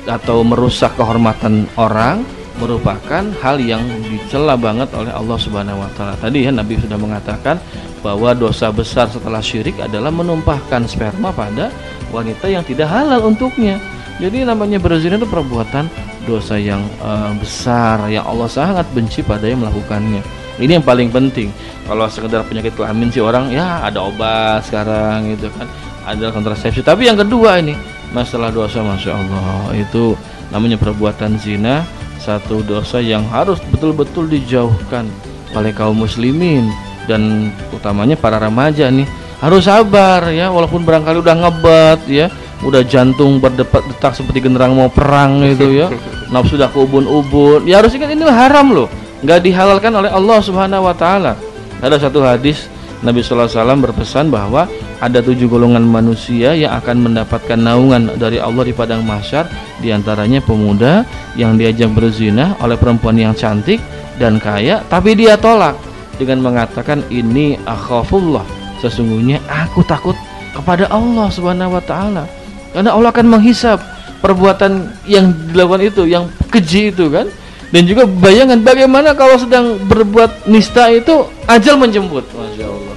atau 0.09 0.41
merusak 0.41 0.95
kehormatan 0.97 1.69
orang 1.77 2.25
merupakan 2.57 3.23
hal 3.43 3.61
yang 3.61 3.83
dicela 4.09 4.57
banget 4.57 4.89
oleh 4.97 5.13
Allah 5.13 5.37
Subhanahu 5.37 5.85
wa 5.85 5.91
taala. 5.93 6.17
Tadi 6.17 6.49
ya 6.49 6.51
Nabi 6.55 6.81
sudah 6.81 6.97
mengatakan 6.97 7.61
bahwa 8.01 8.33
dosa 8.33 8.73
besar 8.73 9.05
setelah 9.11 9.43
syirik 9.43 9.77
adalah 9.77 10.09
menumpahkan 10.09 10.89
sperma 10.89 11.29
pada 11.29 11.69
wanita 12.09 12.49
yang 12.49 12.65
tidak 12.65 12.89
halal 12.89 13.29
untuknya. 13.29 13.77
Jadi 14.19 14.43
namanya 14.43 14.83
berzina 14.83 15.15
itu 15.15 15.23
perbuatan 15.23 15.87
dosa 16.27 16.59
yang 16.59 16.83
uh, 16.99 17.31
besar 17.39 18.11
yang 18.11 18.27
Allah 18.27 18.51
sangat 18.51 18.83
benci 18.91 19.23
pada 19.23 19.47
yang 19.47 19.63
melakukannya. 19.63 20.19
Ini 20.59 20.79
yang 20.79 20.85
paling 20.85 21.07
penting. 21.07 21.55
Kalau 21.87 22.05
sekedar 22.11 22.43
penyakit 22.43 22.75
kelamin 22.75 23.07
sih 23.09 23.23
orang 23.23 23.47
ya 23.47 23.79
ada 23.79 24.03
obat 24.03 24.67
sekarang 24.67 25.31
gitu 25.33 25.47
kan, 25.55 25.65
ada 26.03 26.35
kontrasepsi. 26.35 26.83
Tapi 26.83 27.07
yang 27.07 27.15
kedua 27.15 27.63
ini 27.63 27.73
masalah 28.11 28.51
dosa, 28.51 28.83
masya 28.83 29.15
Allah 29.15 29.71
itu 29.79 30.19
namanya 30.51 30.75
perbuatan 30.75 31.39
zina 31.39 31.87
satu 32.19 32.59
dosa 32.67 32.99
yang 32.99 33.23
harus 33.31 33.63
betul-betul 33.71 34.27
dijauhkan 34.27 35.07
oleh 35.55 35.71
kaum 35.71 35.95
muslimin 36.03 36.67
dan 37.07 37.49
utamanya 37.73 38.19
para 38.19 38.37
remaja 38.37 38.91
nih 38.91 39.07
harus 39.39 39.65
sabar 39.65 40.27
ya 40.29 40.51
walaupun 40.51 40.83
barangkali 40.83 41.23
udah 41.23 41.35
ngebet 41.39 41.99
ya 42.11 42.27
udah 42.59 42.83
jantung 42.83 43.39
berdetak-detak 43.39 44.13
seperti 44.15 44.43
generang 44.43 44.75
mau 44.75 44.91
perang 44.91 45.43
gitu 45.47 45.71
ya. 45.71 45.87
Nafsu 46.33 46.59
sudah 46.59 46.69
keubun-ubun 46.69 47.65
ya 47.65 47.81
harus 47.81 47.95
ingat 47.95 48.11
ini 48.11 48.23
haram 48.27 48.71
loh. 48.71 48.87
Nggak 49.23 49.39
dihalalkan 49.43 49.91
oleh 49.95 50.11
Allah 50.11 50.39
Subhanahu 50.39 50.87
wa 50.87 50.95
taala. 50.95 51.35
Ada 51.79 52.09
satu 52.09 52.19
hadis 52.23 52.67
Nabi 52.99 53.23
sallallahu 53.23 53.47
alaihi 53.47 53.59
wasallam 53.63 53.79
berpesan 53.79 54.25
bahwa 54.27 54.67
ada 54.99 55.23
tujuh 55.23 55.47
golongan 55.47 55.87
manusia 55.87 56.51
yang 56.51 56.75
akan 56.75 56.99
mendapatkan 56.99 57.55
naungan 57.55 58.19
dari 58.19 58.43
Allah 58.43 58.67
di 58.67 58.75
padang 58.75 59.07
mahsyar 59.07 59.47
di 59.79 59.95
antaranya 59.95 60.43
pemuda 60.43 61.07
yang 61.39 61.55
diajak 61.55 61.87
berzina 61.95 62.59
oleh 62.59 62.75
perempuan 62.75 63.15
yang 63.15 63.31
cantik 63.31 63.79
dan 64.19 64.35
kaya 64.35 64.83
tapi 64.91 65.15
dia 65.15 65.39
tolak 65.39 65.79
dengan 66.19 66.43
mengatakan 66.43 66.99
ini 67.07 67.55
akhafullah 67.63 68.43
sesungguhnya 68.83 69.39
aku 69.47 69.79
takut 69.87 70.19
kepada 70.51 70.91
Allah 70.91 71.31
Subhanahu 71.31 71.79
wa 71.79 71.83
taala 71.87 72.27
karena 72.73 72.93
Allah 72.93 73.09
akan 73.09 73.27
menghisap 73.27 73.81
perbuatan 74.19 74.91
yang 75.07 75.31
dilakukan 75.51 75.81
itu 75.83 76.03
yang 76.05 76.27
keji 76.51 76.93
itu 76.93 77.09
kan. 77.09 77.27
Dan 77.69 77.85
juga 77.85 78.09
bayangan 78.09 78.65
bagaimana 78.65 79.13
kalau 79.13 79.37
sedang 79.37 79.77
berbuat 79.85 80.49
nista 80.49 80.89
itu 80.89 81.29
ajal 81.45 81.77
menjemput. 81.77 82.25
Masya 82.33 82.65
Allah. 82.65 82.95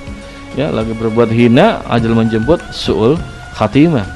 Ya 0.56 0.66
lagi 0.72 0.96
berbuat 0.96 1.28
hina 1.28 1.84
ajal 1.92 2.16
menjemput 2.16 2.60
su'ul 2.72 3.20
khatimah. 3.52 4.08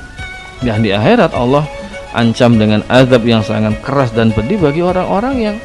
Dan 0.64 0.80
di 0.80 0.96
akhirat 0.96 1.36
Allah 1.36 1.68
ancam 2.16 2.56
dengan 2.56 2.80
azab 2.88 3.28
yang 3.28 3.44
sangat 3.44 3.76
keras 3.84 4.08
dan 4.16 4.32
pedih 4.32 4.56
bagi 4.56 4.80
orang-orang 4.80 5.34
yang 5.36 5.56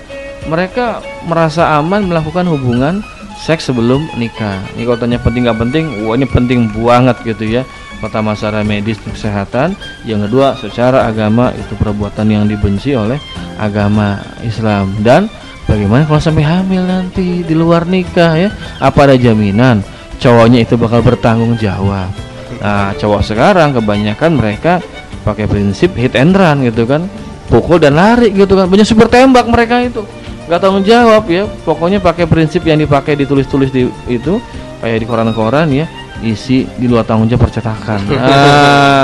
mereka 0.52 1.00
merasa 1.24 1.80
aman 1.80 2.12
melakukan 2.12 2.44
hubungan 2.52 3.00
seks 3.40 3.72
sebelum 3.72 4.04
nikah. 4.20 4.60
Ini 4.76 4.84
kalau 4.84 5.00
penting 5.00 5.48
gak 5.48 5.60
penting 5.60 5.86
wah 6.04 6.20
ini 6.20 6.28
penting 6.28 6.68
banget 6.76 7.16
gitu 7.24 7.44
ya 7.48 7.64
pertama 8.02 8.34
secara 8.34 8.66
medis 8.66 8.98
kesehatan. 8.98 9.78
Yang 10.04 10.28
kedua 10.28 10.48
secara 10.58 11.06
agama 11.06 11.54
itu 11.54 11.78
perbuatan 11.78 12.26
yang 12.26 12.44
dibenci 12.50 12.98
oleh 12.98 13.22
agama 13.62 14.18
Islam. 14.42 14.98
Dan 15.06 15.30
bagaimana 15.70 16.10
kalau 16.10 16.18
sampai 16.18 16.42
hamil 16.42 16.82
nanti 16.82 17.46
di 17.46 17.54
luar 17.54 17.86
nikah 17.86 18.34
ya? 18.36 18.50
Apa 18.82 19.06
ada 19.06 19.16
jaminan 19.16 19.86
cowoknya 20.18 20.66
itu 20.66 20.74
bakal 20.76 21.06
bertanggung 21.06 21.56
jawab? 21.62 22.10
Nah 22.58 22.98
cowok 22.98 23.22
sekarang 23.22 23.78
kebanyakan 23.78 24.42
mereka 24.42 24.82
pakai 25.22 25.46
prinsip 25.46 25.94
hit 25.94 26.18
and 26.18 26.34
run 26.34 26.66
gitu 26.66 26.90
kan. 26.90 27.06
Pukul 27.46 27.78
dan 27.78 27.94
lari 27.94 28.34
gitu 28.34 28.58
kan. 28.58 28.66
Banyak 28.66 28.90
super 28.90 29.06
tembak 29.06 29.46
mereka 29.46 29.86
itu. 29.86 30.02
Nggak 30.50 30.60
tanggung 30.60 30.84
jawab 30.84 31.30
ya. 31.30 31.46
Pokoknya 31.62 32.02
pakai 32.02 32.26
prinsip 32.26 32.66
yang 32.66 32.82
dipakai 32.82 33.14
ditulis-tulis 33.14 33.70
di 33.70 33.86
itu 34.10 34.42
kayak 34.82 34.98
di 34.98 35.06
koran-koran 35.06 35.70
ya 35.70 35.86
isi 36.22 36.70
di 36.78 36.86
luar 36.86 37.04
tanggung 37.04 37.28
jawab 37.28 37.50
percetakan. 37.50 38.00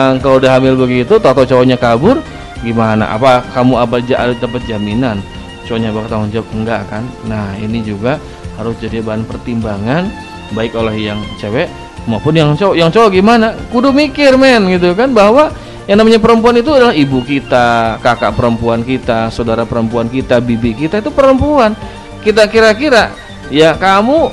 Nah, 0.08 0.16
kalau 0.24 0.40
udah 0.40 0.56
hamil 0.56 0.80
begitu, 0.80 1.20
tato 1.20 1.44
cowoknya 1.44 1.76
kabur, 1.76 2.24
gimana? 2.64 3.12
Apa 3.12 3.44
kamu 3.52 3.76
apa 3.76 4.00
dapat 4.40 4.62
jaminan? 4.64 5.20
Cowoknya 5.68 5.92
bakal 5.92 6.08
tanggung 6.08 6.32
jawab 6.32 6.48
enggak 6.56 6.82
kan? 6.88 7.04
Nah, 7.28 7.52
ini 7.60 7.84
juga 7.84 8.16
harus 8.56 8.80
jadi 8.80 9.04
bahan 9.04 9.28
pertimbangan 9.28 10.08
baik 10.56 10.74
oleh 10.80 11.12
yang 11.12 11.20
cewek 11.36 11.68
maupun 12.08 12.40
yang 12.40 12.56
cowok. 12.56 12.76
Yang 12.80 12.90
cowok 12.96 13.10
gimana? 13.12 13.48
Kudu 13.68 13.92
mikir 13.92 14.40
men 14.40 14.72
gitu 14.72 14.96
kan 14.96 15.12
bahwa 15.12 15.52
yang 15.92 16.00
namanya 16.00 16.24
perempuan 16.24 16.56
itu 16.56 16.72
adalah 16.72 16.96
ibu 16.96 17.20
kita, 17.20 18.00
kakak 18.00 18.32
perempuan 18.32 18.80
kita, 18.88 19.28
saudara 19.28 19.68
perempuan 19.68 20.08
kita, 20.08 20.40
bibi 20.40 20.88
kita 20.88 21.04
itu 21.04 21.12
perempuan. 21.12 21.76
Kita 22.24 22.48
kira-kira 22.48 23.12
ya 23.52 23.76
kamu 23.76 24.32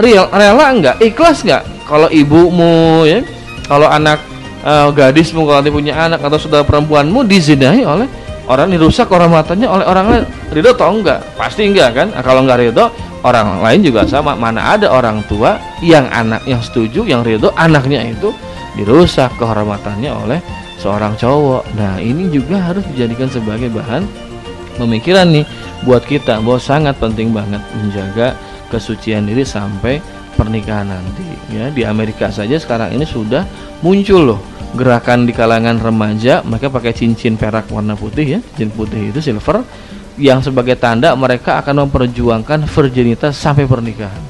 real 0.00 0.32
rela 0.32 0.72
enggak? 0.72 0.96
Ikhlas 1.00 1.44
enggak 1.44 1.79
kalau 1.90 2.06
ibumu 2.06 3.02
ya. 3.02 3.26
Kalau 3.66 3.86
anak 3.86 4.22
uh, 4.62 4.90
gadismu 4.94 5.46
kalau 5.46 5.62
nanti 5.62 5.70
punya 5.74 5.94
anak 5.94 6.22
atau 6.22 6.38
saudara 6.38 6.66
perempuanmu 6.66 7.22
dizinahi 7.22 7.86
oleh 7.86 8.06
orang 8.50 8.70
dirusak 8.70 9.06
orang 9.10 9.30
matanya 9.30 9.70
oleh 9.70 9.86
orang 9.86 10.06
lain. 10.10 10.24
Ridho 10.50 10.74
atau 10.74 10.90
enggak? 10.94 11.22
Pasti 11.34 11.66
enggak 11.66 11.94
kan? 11.94 12.06
Nah, 12.10 12.22
kalau 12.22 12.42
enggak 12.46 12.62
ridho 12.62 12.90
orang 13.22 13.62
lain 13.62 13.80
juga 13.82 14.06
sama. 14.06 14.34
Mana 14.34 14.74
ada 14.74 14.90
orang 14.90 15.22
tua 15.26 15.58
yang 15.82 16.06
anak 16.10 16.42
yang 16.46 16.62
setuju 16.62 17.06
yang 17.06 17.22
ridho 17.22 17.50
anaknya 17.54 18.06
itu 18.06 18.34
dirusak 18.74 19.30
kehormatannya 19.38 20.10
oleh 20.10 20.38
seorang 20.82 21.14
cowok. 21.14 21.62
Nah 21.78 22.02
ini 22.02 22.26
juga 22.30 22.58
harus 22.58 22.82
dijadikan 22.90 23.30
sebagai 23.30 23.70
bahan 23.70 24.02
pemikiran 24.80 25.30
nih 25.30 25.46
buat 25.84 26.02
kita 26.02 26.40
bahwa 26.42 26.58
sangat 26.58 26.96
penting 26.98 27.30
banget 27.30 27.60
menjaga 27.78 28.34
kesucian 28.72 29.28
diri 29.28 29.44
sampai 29.44 30.00
pernikahan 30.40 30.88
nanti 30.88 31.24
ya. 31.52 31.68
Di 31.68 31.84
Amerika 31.84 32.32
saja 32.32 32.56
sekarang 32.56 32.96
ini 32.96 33.04
sudah 33.04 33.44
muncul 33.84 34.32
loh 34.32 34.40
gerakan 34.72 35.28
di 35.28 35.36
kalangan 35.36 35.76
remaja 35.76 36.40
mereka 36.46 36.72
pakai 36.72 36.96
cincin 36.96 37.36
perak 37.36 37.68
warna 37.68 37.92
putih 37.92 38.24
ya. 38.24 38.40
Cincin 38.56 38.72
putih 38.72 39.12
itu 39.12 39.20
silver 39.20 39.60
yang 40.16 40.40
sebagai 40.40 40.80
tanda 40.80 41.12
mereka 41.12 41.60
akan 41.60 41.88
memperjuangkan 41.88 42.64
virginitas 42.64 43.36
sampai 43.36 43.68
pernikahan. 43.68 44.20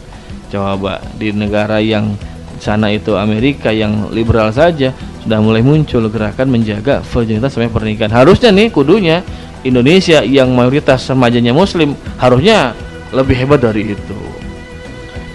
Coba 0.51 0.99
di 1.15 1.31
negara 1.31 1.79
yang 1.79 2.19
sana 2.59 2.91
itu 2.91 3.15
Amerika 3.15 3.71
yang 3.71 4.11
liberal 4.11 4.51
saja 4.51 4.91
sudah 5.23 5.39
mulai 5.39 5.63
muncul 5.63 6.11
gerakan 6.11 6.51
menjaga 6.51 7.07
virginitas 7.07 7.55
sampai 7.55 7.71
pernikahan. 7.71 8.11
Harusnya 8.11 8.51
nih 8.51 8.69
kudunya 8.75 9.23
Indonesia 9.63 10.25
yang 10.25 10.51
mayoritas 10.57 11.05
remajanya 11.07 11.53
muslim 11.53 11.93
harusnya 12.17 12.73
lebih 13.13 13.35
hebat 13.45 13.61
dari 13.61 13.93
itu 13.93 14.30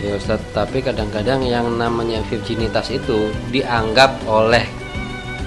ya 0.06 0.14
Ustaz 0.16 0.42
tapi 0.54 0.86
kadang-kadang 0.86 1.42
yang 1.42 1.66
namanya 1.76 2.22
virginitas 2.30 2.94
itu 2.94 3.34
dianggap 3.50 4.22
oleh 4.30 4.64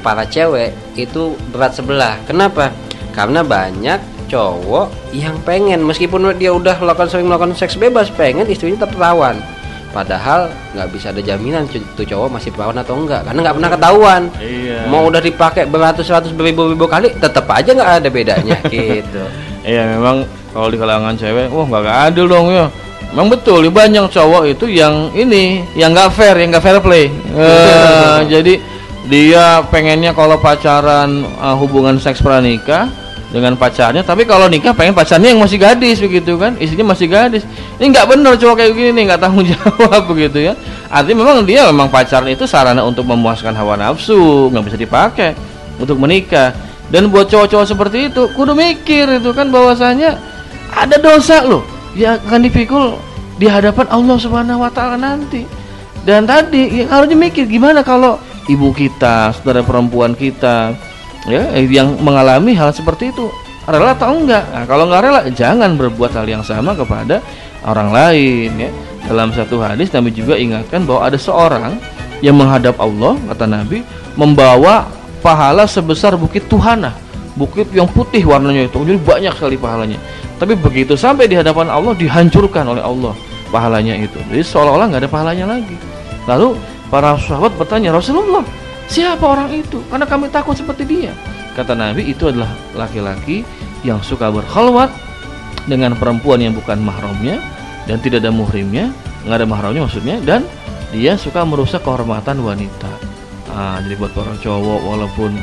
para 0.03 0.27
cewek 0.27 0.75
itu 0.95 1.35
berat 1.55 1.75
sebelah. 1.75 2.19
Kenapa? 2.27 2.75
Karena 3.15 3.43
banyak 3.43 3.99
cowok 4.29 5.15
yang 5.17 5.39
pengen 5.43 5.81
meskipun 5.83 6.37
dia 6.37 6.53
udah 6.53 6.77
melakukan 6.79 7.09
sering 7.09 7.27
melakukan 7.27 7.57
seks 7.57 7.81
bebas 7.81 8.13
pengen 8.13 8.45
istrinya 8.45 8.85
tetap 8.85 8.93
perawan 8.93 9.41
padahal 9.89 10.53
nggak 10.77 10.89
bisa 10.93 11.17
ada 11.17 11.25
jaminan 11.25 11.65
tuh 11.65 12.05
cowok 12.05 12.37
masih 12.37 12.53
perawan 12.53 12.77
atau 12.77 12.93
enggak 13.01 13.25
karena 13.25 13.41
nggak 13.41 13.57
pernah 13.57 13.71
ketahuan 13.73 14.23
Iya. 14.37 14.85
mau 14.85 15.09
udah 15.09 15.25
dipakai 15.25 15.65
beratus-ratus 15.65 16.37
beribu-ribu 16.37 16.85
kali 16.85 17.09
tetap 17.17 17.49
aja 17.49 17.73
nggak 17.73 17.93
ada 18.05 18.09
bedanya 18.13 18.61
gitu 18.69 19.25
Iya 19.65 19.97
memang 19.97 20.29
kalau 20.53 20.69
di 20.73 20.81
kalangan 20.81 21.13
cewek, 21.13 21.53
wah 21.53 21.67
nggak 21.69 21.99
adil 22.09 22.25
dong 22.25 22.49
ya. 22.49 22.73
Memang 23.09 23.33
betul, 23.33 23.65
banyak 23.73 24.13
cowok 24.13 24.53
itu 24.53 24.69
yang 24.69 25.09
ini, 25.17 25.65
yang 25.73 25.97
nggak 25.97 26.13
fair, 26.13 26.37
yang 26.37 26.53
nggak 26.53 26.61
fair 26.61 26.77
play. 26.85 27.09
Eh, 27.33 28.19
jadi 28.29 28.61
dia 29.09 29.65
pengennya 29.73 30.13
kalau 30.13 30.37
pacaran 30.37 31.25
eh, 31.25 31.57
hubungan 31.57 31.97
seks 31.97 32.21
pranikah 32.21 32.93
dengan 33.33 33.57
pacarnya, 33.57 34.05
tapi 34.05 34.29
kalau 34.29 34.45
nikah 34.49 34.77
pengen 34.77 34.93
pacarnya 34.93 35.33
yang 35.33 35.41
masih 35.41 35.57
gadis 35.57 36.05
begitu 36.05 36.37
kan, 36.37 36.61
istrinya 36.61 36.93
masih 36.93 37.09
gadis. 37.09 37.49
Ini 37.81 37.89
nggak 37.89 38.07
benar 38.13 38.37
cowok 38.37 38.55
kayak 38.61 38.73
gini, 38.77 39.01
nggak 39.09 39.21
tanggung 39.25 39.49
jawab 39.49 40.03
begitu 40.05 40.53
ya. 40.53 40.53
Artinya 40.93 41.17
memang 41.25 41.37
dia 41.49 41.65
memang 41.65 41.89
pacaran 41.89 42.29
itu 42.29 42.45
sarana 42.45 42.85
untuk 42.85 43.09
memuaskan 43.09 43.57
hawa 43.57 43.81
nafsu, 43.81 44.53
nggak 44.53 44.65
bisa 44.69 44.77
dipakai 44.77 45.33
untuk 45.81 45.97
menikah. 45.97 46.53
Dan 46.93 47.09
buat 47.09 47.29
cowok-cowok 47.33 47.67
seperti 47.69 48.13
itu, 48.13 48.29
kudu 48.37 48.53
mikir 48.53 49.09
itu 49.17 49.33
kan 49.33 49.49
bahwasanya 49.49 50.17
ada 50.73 50.97
dosa 51.01 51.45
loh 51.45 51.78
yang 51.99 52.23
akan 52.23 52.47
dipikul 52.47 52.95
di 53.43 53.51
hadapan 53.51 53.91
Allah 53.91 54.17
Subhanahu 54.17 54.63
wa 54.63 54.71
taala 54.71 54.95
nanti. 54.95 55.43
Dan 56.07 56.25
tadi 56.25 56.83
ya, 56.83 56.87
harusnya 56.89 57.19
mikir 57.19 57.51
gimana 57.51 57.83
kalau 57.83 58.23
ibu 58.47 58.71
kita, 58.71 59.35
saudara 59.35 59.67
perempuan 59.67 60.15
kita 60.15 60.73
ya 61.27 61.53
yang 61.59 61.99
mengalami 62.01 62.55
hal 62.55 62.71
seperti 62.71 63.11
itu 63.11 63.29
rela 63.67 63.93
atau 63.93 64.15
enggak? 64.15 64.47
Nah, 64.49 64.65
kalau 64.65 64.89
enggak 64.89 65.03
rela 65.05 65.21
jangan 65.35 65.75
berbuat 65.75 66.15
hal 66.15 66.25
yang 66.31 66.41
sama 66.47 66.73
kepada 66.73 67.21
orang 67.67 67.91
lain 67.91 68.51
ya. 68.57 68.71
Dalam 69.09 69.33
satu 69.33 69.59
hadis 69.61 69.89
Nabi 69.91 70.13
juga 70.13 70.37
ingatkan 70.37 70.85
bahwa 70.85 71.09
ada 71.09 71.19
seorang 71.19 71.81
yang 72.23 72.37
menghadap 72.39 72.77
Allah 72.79 73.17
kata 73.33 73.45
Nabi 73.49 73.81
membawa 74.15 74.87
pahala 75.25 75.65
sebesar 75.65 76.15
bukit 76.15 76.47
Tuhana 76.47 77.08
bukit 77.39 77.71
yang 77.71 77.87
putih 77.87 78.27
warnanya 78.27 78.67
itu 78.67 78.83
jadi 78.83 78.99
banyak 78.99 79.33
sekali 79.39 79.55
pahalanya. 79.55 79.99
Tapi 80.43 80.59
begitu 80.59 80.99
sampai 80.99 81.31
di 81.31 81.39
hadapan 81.39 81.71
Allah 81.71 81.95
dihancurkan 81.95 82.67
oleh 82.67 82.83
Allah 82.83 83.15
pahalanya 83.55 83.95
itu. 83.95 84.19
Jadi 84.27 84.43
seolah-olah 84.43 84.87
nggak 84.91 85.03
ada 85.07 85.11
pahalanya 85.11 85.47
lagi. 85.47 85.79
Lalu 86.27 86.59
para 86.91 87.15
sahabat 87.17 87.55
bertanya 87.55 87.95
Rasulullah 87.95 88.43
siapa 88.91 89.23
orang 89.23 89.55
itu? 89.55 89.79
Karena 89.87 90.05
kami 90.05 90.27
takut 90.29 90.59
seperti 90.59 90.83
dia. 90.85 91.13
Kata 91.55 91.79
Nabi 91.79 92.11
itu 92.11 92.27
adalah 92.29 92.51
laki-laki 92.75 93.47
yang 93.87 94.03
suka 94.03 94.31
berkhalwat 94.31 94.91
dengan 95.71 95.95
perempuan 95.95 96.43
yang 96.43 96.55
bukan 96.55 96.83
mahramnya 96.83 97.39
dan 97.87 98.03
tidak 98.03 98.27
ada 98.27 98.33
muhrimnya 98.35 98.91
nggak 99.27 99.45
ada 99.45 99.49
mahramnya 99.49 99.83
maksudnya 99.85 100.17
dan 100.25 100.47
dia 100.95 101.19
suka 101.21 101.45
merusak 101.45 101.85
kehormatan 101.85 102.41
wanita. 102.41 102.89
Ah, 103.53 103.83
jadi 103.85 103.99
buat 104.01 104.13
para 104.17 104.33
cowok 104.41 104.81
walaupun 104.89 105.35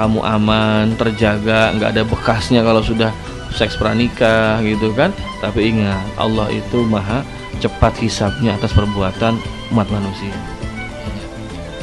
kamu 0.00 0.24
aman, 0.24 0.96
terjaga, 0.96 1.76
nggak 1.76 1.92
ada 1.92 2.02
bekasnya 2.08 2.64
kalau 2.64 2.80
sudah 2.80 3.12
seks 3.52 3.76
pranikah 3.76 4.64
gitu 4.64 4.96
kan. 4.96 5.12
Tapi 5.44 5.76
ingat, 5.76 6.00
Allah 6.16 6.48
itu 6.48 6.88
maha 6.88 7.20
cepat 7.60 7.92
hisapnya 8.00 8.56
atas 8.56 8.72
perbuatan 8.72 9.36
umat 9.76 9.84
manusia. 9.92 10.32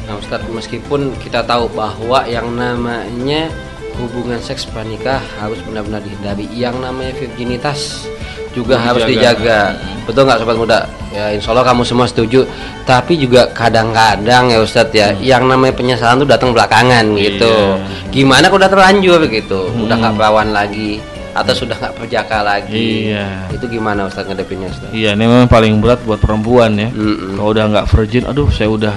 Nah 0.10 0.17
Ustadz 0.17 0.49
meskipun 0.49 1.13
kita 1.21 1.45
tahu 1.45 1.69
bahwa 1.75 2.25
yang 2.25 2.49
namanya 2.58 3.53
hubungan 3.99 4.41
seks 4.41 4.65
pranikah 4.65 5.19
harus 5.41 5.58
benar-benar 5.65 5.99
dihindari 6.06 6.45
Yang 6.53 6.75
namanya 6.80 7.13
virginitas 7.17 8.08
juga 8.58 8.82
harus 8.82 9.06
dijaga 9.06 9.78
Betul 10.10 10.26
nggak 10.26 10.39
sobat 10.41 10.58
muda? 10.58 10.80
Ya 11.13 11.32
insya 11.32 11.54
Allah 11.54 11.65
kamu 11.67 11.86
semua 11.86 12.10
setuju 12.10 12.43
Tapi 12.84 13.15
juga 13.22 13.48
kadang-kadang 13.54 14.50
ya 14.50 14.60
Ustadz 14.60 14.98
ya 14.98 15.13
Yang 15.22 15.43
namanya 15.46 15.74
penyesalan 15.78 16.26
tuh 16.26 16.30
datang 16.30 16.52
belakangan 16.52 17.06
gitu 17.15 17.78
Gimana 18.10 18.50
kalau 18.50 18.60
udah 18.60 18.72
terlanjur 18.72 19.22
gitu 19.30 19.70
Udah 19.78 19.96
nggak 19.96 20.15
perawan 20.17 20.50
lagi 20.52 20.98
Atau 21.38 21.54
sudah 21.54 21.78
nggak 21.78 21.96
perjaka 22.02 22.41
lagi 22.41 23.13
Iya. 23.13 23.54
Itu 23.54 23.70
gimana 23.70 24.10
Ustadz 24.10 24.28
ngadepinnya 24.32 24.74
Ustadz? 24.74 24.89
Iya, 24.96 25.13
ini 25.13 25.30
memang 25.30 25.46
paling 25.46 25.78
berat 25.78 26.02
buat 26.02 26.17
perempuan 26.17 26.74
ya. 26.76 26.89
Mm-mm. 26.89 27.38
Kalau 27.38 27.50
udah 27.54 27.65
nggak 27.70 27.88
virgin, 27.93 28.24
aduh 28.26 28.50
saya 28.50 28.74
udah 28.74 28.96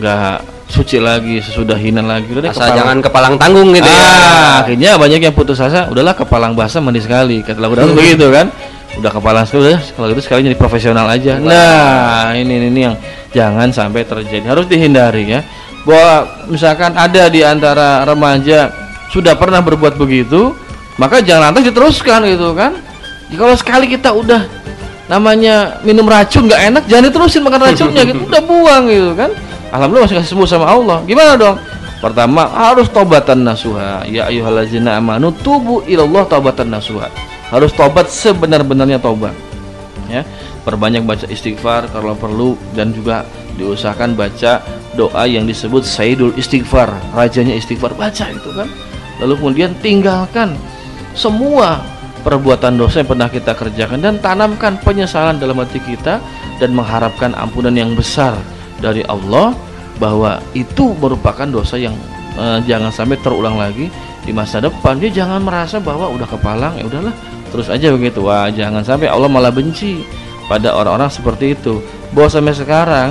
nggak 0.00 0.36
suci 0.66 0.96
lagi, 0.96 1.38
sesudah 1.38 1.76
hina 1.76 2.00
lagi. 2.00 2.30
Udah 2.30 2.42
deh, 2.42 2.50
kepala- 2.50 2.74
jangan 2.74 2.96
kepalang 2.98 3.34
tanggung 3.36 3.68
gitu 3.70 3.84
ya 3.84 4.00
Ah, 4.00 4.54
akhirnya 4.62 4.96
banyak 4.96 5.20
yang 5.20 5.34
putus 5.34 5.58
asa, 5.58 5.86
udahlah 5.86 6.14
kepalang 6.14 6.54
basah 6.54 6.80
mandi 6.80 6.98
sekali. 6.98 7.42
Kata 7.42 7.58
lagu 7.58 7.74
dangdut 7.74 7.96
begitu 7.96 8.30
kan. 8.30 8.48
Udah 8.90 9.10
kepalang 9.12 9.44
sekali, 9.44 9.70
udah 9.70 9.80
kalau 9.92 10.06
gitu 10.10 10.22
sekali 10.24 10.40
jadi 10.44 10.58
profesional 10.58 11.06
aja. 11.06 11.38
Nah, 11.38 12.34
ini 12.34 12.48
ini, 12.50 12.66
ini 12.68 12.80
yang 12.82 12.96
jangan 13.30 13.70
sampai 13.70 14.02
terjadi. 14.02 14.42
Harus 14.44 14.66
dihindari 14.66 15.28
ya. 15.28 15.40
Bahwa 15.82 16.14
misalkan 16.46 16.92
ada 16.92 17.26
di 17.26 17.40
antara 17.40 18.02
remaja 18.02 18.70
sudah 19.08 19.34
pernah 19.34 19.58
berbuat 19.58 19.94
begitu, 19.94 20.54
maka 20.96 21.18
jangan 21.20 21.50
lantas 21.50 21.66
diteruskan 21.66 22.26
gitu 22.26 22.50
kan. 22.52 22.74
Jadi 23.26 23.36
Kalau 23.36 23.54
sekali 23.54 23.86
kita 23.86 24.10
udah 24.10 24.42
namanya 25.06 25.82
minum 25.82 26.06
racun 26.06 26.46
nggak 26.46 26.62
enak, 26.68 26.82
jangan 26.86 27.04
diterusin 27.10 27.42
makan 27.42 27.60
racunnya 27.64 28.02
gitu, 28.04 28.22
udah 28.30 28.42
buang 28.42 28.84
gitu 28.86 29.12
kan. 29.14 29.30
Alhamdulillah 29.70 30.10
masih 30.10 30.18
kasih 30.18 30.30
sembuh 30.34 30.48
sama 30.50 30.66
Allah. 30.66 30.98
Gimana 31.06 31.38
dong? 31.38 31.56
Pertama 32.02 32.48
harus 32.50 32.90
tobatan 32.90 33.46
nasuha. 33.46 34.02
Ya 34.08 34.26
ayyuhallazina 34.26 34.98
amanu 34.98 35.30
tubu 35.30 35.86
ilallah 35.86 36.26
tobatan 36.26 36.74
nasuha. 36.74 37.06
Harus 37.54 37.70
tobat 37.74 38.10
sebenar-benarnya 38.10 38.98
tobat. 38.98 39.34
Ya, 40.10 40.26
perbanyak 40.66 41.06
baca 41.06 41.26
istighfar 41.30 41.86
kalau 41.94 42.18
perlu 42.18 42.58
dan 42.74 42.90
juga 42.90 43.22
diusahakan 43.54 44.18
baca 44.18 44.58
doa 44.98 45.22
yang 45.22 45.46
disebut 45.46 45.86
Sayyidul 45.86 46.34
Istighfar, 46.34 46.90
rajanya 47.14 47.54
istighfar 47.54 47.94
baca 47.94 48.26
itu 48.26 48.50
kan. 48.50 48.66
Lalu 49.22 49.38
kemudian 49.38 49.70
tinggalkan 49.78 50.58
semua 51.14 51.78
perbuatan 52.26 52.74
dosa 52.74 53.06
yang 53.06 53.10
pernah 53.14 53.28
kita 53.30 53.54
kerjakan 53.54 54.02
dan 54.02 54.18
tanamkan 54.18 54.82
penyesalan 54.82 55.38
dalam 55.38 55.62
hati 55.62 55.78
kita 55.78 56.18
dan 56.58 56.70
mengharapkan 56.74 57.30
ampunan 57.38 57.72
yang 57.72 57.94
besar 57.94 58.34
dari 58.80 59.04
Allah 59.06 59.52
bahwa 60.00 60.40
itu 60.56 60.96
merupakan 60.96 61.44
dosa 61.44 61.76
yang 61.76 61.94
eh, 62.34 62.58
jangan 62.64 62.88
sampai 62.88 63.20
terulang 63.20 63.60
lagi 63.60 63.92
di 64.24 64.32
masa 64.32 64.58
depan. 64.58 64.96
Dia 64.96 65.24
jangan 65.24 65.44
merasa 65.44 65.76
bahwa 65.78 66.08
udah 66.08 66.26
kepalang 66.26 66.80
ya 66.80 66.84
udahlah 66.88 67.14
terus 67.52 67.68
aja 67.68 67.92
begitu. 67.92 68.24
Wah, 68.24 68.48
jangan 68.48 68.80
sampai 68.80 69.12
Allah 69.12 69.28
malah 69.28 69.52
benci 69.52 70.02
pada 70.48 70.72
orang-orang 70.74 71.12
seperti 71.12 71.54
itu. 71.54 71.84
Bahwa 72.10 72.28
sampai 72.32 72.56
sekarang 72.56 73.08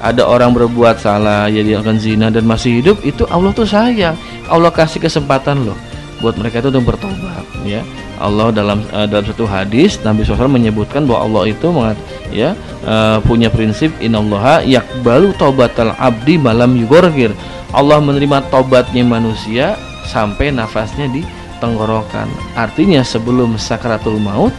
ada 0.00 0.24
orang 0.24 0.56
berbuat 0.56 0.96
salah 0.96 1.46
ya 1.52 1.60
dia 1.60 1.84
akan 1.84 2.00
zina 2.00 2.32
dan 2.32 2.48
masih 2.48 2.80
hidup 2.80 2.96
itu 3.04 3.28
Allah 3.28 3.52
tuh 3.52 3.68
sayang. 3.68 4.16
Allah 4.48 4.72
kasih 4.72 4.98
kesempatan 4.98 5.68
loh 5.68 5.76
buat 6.20 6.36
mereka 6.36 6.60
itu 6.64 6.68
untuk 6.72 6.96
bertobat 6.96 7.44
ya. 7.64 7.84
Allah 8.20 8.52
dalam 8.52 8.84
eh, 8.84 9.08
dalam 9.08 9.24
satu 9.24 9.48
hadis 9.48 9.96
Nabi 10.04 10.22
SAW 10.22 10.46
menyebutkan 10.46 11.08
bahwa 11.08 11.26
Allah 11.26 11.42
itu 11.56 11.66
mengat, 11.72 11.96
ya 12.28 12.52
eh, 12.84 13.18
punya 13.24 13.48
prinsip 13.48 13.88
innallaha 13.98 14.60
yakbalu 14.62 15.32
taubatal 15.40 15.96
abdi 15.96 16.36
malam 16.36 16.76
yugorgir. 16.76 17.32
Allah 17.72 18.02
menerima 18.02 18.50
tobatnya 18.52 19.02
manusia 19.06 19.78
sampai 20.04 20.52
nafasnya 20.52 21.08
di 21.08 21.24
tenggorokan. 21.62 22.28
Artinya 22.58 23.00
sebelum 23.00 23.56
sakratul 23.56 24.20
maut 24.20 24.52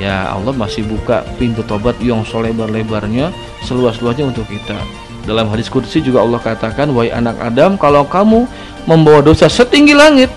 ya 0.00 0.32
Allah 0.32 0.56
masih 0.56 0.86
buka 0.88 1.26
pintu 1.36 1.60
tobat 1.66 1.98
yang 2.00 2.24
selebar-lebarnya 2.24 3.34
seluas-luasnya 3.66 4.32
untuk 4.32 4.48
kita. 4.48 4.76
Dalam 5.28 5.52
hadis 5.52 5.68
kursi 5.68 6.00
juga 6.00 6.24
Allah 6.24 6.40
katakan, 6.40 6.88
"Wahai 6.96 7.12
anak 7.12 7.36
Adam, 7.44 7.76
kalau 7.76 8.08
kamu 8.08 8.48
membawa 8.88 9.20
dosa 9.20 9.46
setinggi 9.52 9.92
langit, 9.92 10.32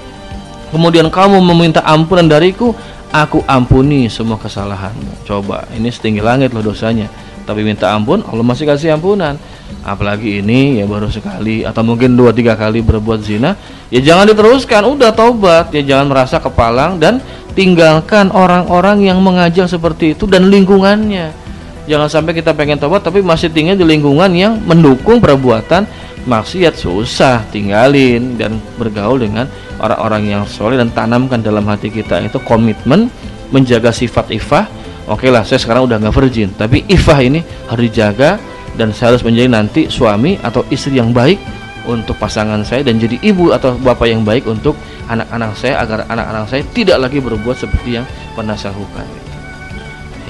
kemudian 0.74 1.14
kamu 1.14 1.38
meminta 1.40 1.86
ampunan 1.86 2.26
dariku, 2.26 2.74
aku 3.14 3.46
ampuni 3.46 4.10
semua 4.10 4.42
kesalahanmu." 4.42 5.30
Coba, 5.30 5.70
ini 5.78 5.94
setinggi 5.94 6.20
langit 6.20 6.50
loh 6.52 6.66
dosanya. 6.66 7.08
Tapi 7.44 7.62
minta 7.62 7.92
ampun, 7.92 8.24
Allah 8.26 8.42
masih 8.42 8.66
kasih 8.66 8.96
ampunan. 8.98 9.38
Apalagi 9.84 10.40
ini 10.40 10.80
ya 10.80 10.88
baru 10.88 11.12
sekali 11.12 11.68
atau 11.68 11.84
mungkin 11.84 12.16
dua 12.16 12.32
tiga 12.32 12.56
kali 12.56 12.80
berbuat 12.80 13.20
zina, 13.20 13.60
ya 13.92 14.00
jangan 14.00 14.32
diteruskan. 14.32 14.82
Udah 14.88 15.12
taubat, 15.12 15.76
ya 15.76 15.84
jangan 15.84 16.08
merasa 16.08 16.40
kepalang 16.40 17.04
dan 17.04 17.20
tinggalkan 17.52 18.32
orang-orang 18.32 19.04
yang 19.04 19.20
mengajak 19.20 19.68
seperti 19.68 20.16
itu 20.16 20.24
dan 20.26 20.48
lingkungannya. 20.48 21.43
Jangan 21.84 22.08
sampai 22.08 22.32
kita 22.40 22.56
pengen 22.56 22.80
tobat 22.80 23.04
tapi 23.04 23.20
masih 23.20 23.52
tinggal 23.52 23.76
di 23.76 23.84
lingkungan 23.84 24.32
yang 24.32 24.56
mendukung 24.64 25.20
perbuatan 25.20 25.84
maksiat 26.24 26.80
susah 26.80 27.44
tinggalin 27.52 28.40
dan 28.40 28.56
bergaul 28.80 29.20
dengan 29.20 29.44
orang-orang 29.84 30.32
yang 30.32 30.44
soleh 30.48 30.80
dan 30.80 30.88
tanamkan 30.96 31.44
dalam 31.44 31.68
hati 31.68 31.92
kita 31.92 32.24
itu 32.24 32.40
komitmen 32.48 33.12
menjaga 33.52 33.92
sifat 33.92 34.32
ifah. 34.32 34.66
Oke 35.12 35.28
lah, 35.28 35.44
saya 35.44 35.60
sekarang 35.60 35.84
udah 35.84 36.00
nggak 36.00 36.16
virgin, 36.16 36.50
tapi 36.56 36.88
ifah 36.88 37.20
ini 37.20 37.44
harus 37.68 37.92
dijaga 37.92 38.40
dan 38.80 38.96
saya 38.96 39.14
harus 39.14 39.24
menjadi 39.28 39.52
nanti 39.52 39.82
suami 39.92 40.40
atau 40.40 40.64
istri 40.72 40.96
yang 40.96 41.12
baik 41.12 41.38
untuk 41.84 42.16
pasangan 42.16 42.64
saya 42.64 42.88
dan 42.88 42.96
jadi 42.96 43.20
ibu 43.20 43.52
atau 43.52 43.76
bapak 43.76 44.08
yang 44.08 44.24
baik 44.24 44.48
untuk 44.48 44.80
anak-anak 45.12 45.52
saya 45.60 45.84
agar 45.84 46.08
anak-anak 46.08 46.48
saya 46.48 46.64
tidak 46.72 46.98
lagi 47.04 47.20
berbuat 47.20 47.60
seperti 47.60 48.00
yang 48.00 48.08
pernah 48.32 48.56
saya 48.56 48.72
lakukan. 48.72 49.33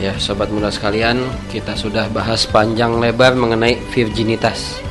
Ya, 0.03 0.11
sobat 0.19 0.51
muda 0.51 0.67
sekalian, 0.67 1.23
kita 1.47 1.79
sudah 1.79 2.11
bahas 2.11 2.43
panjang 2.43 2.99
lebar 2.99 3.39
mengenai 3.39 3.79
virginitas. 3.95 4.83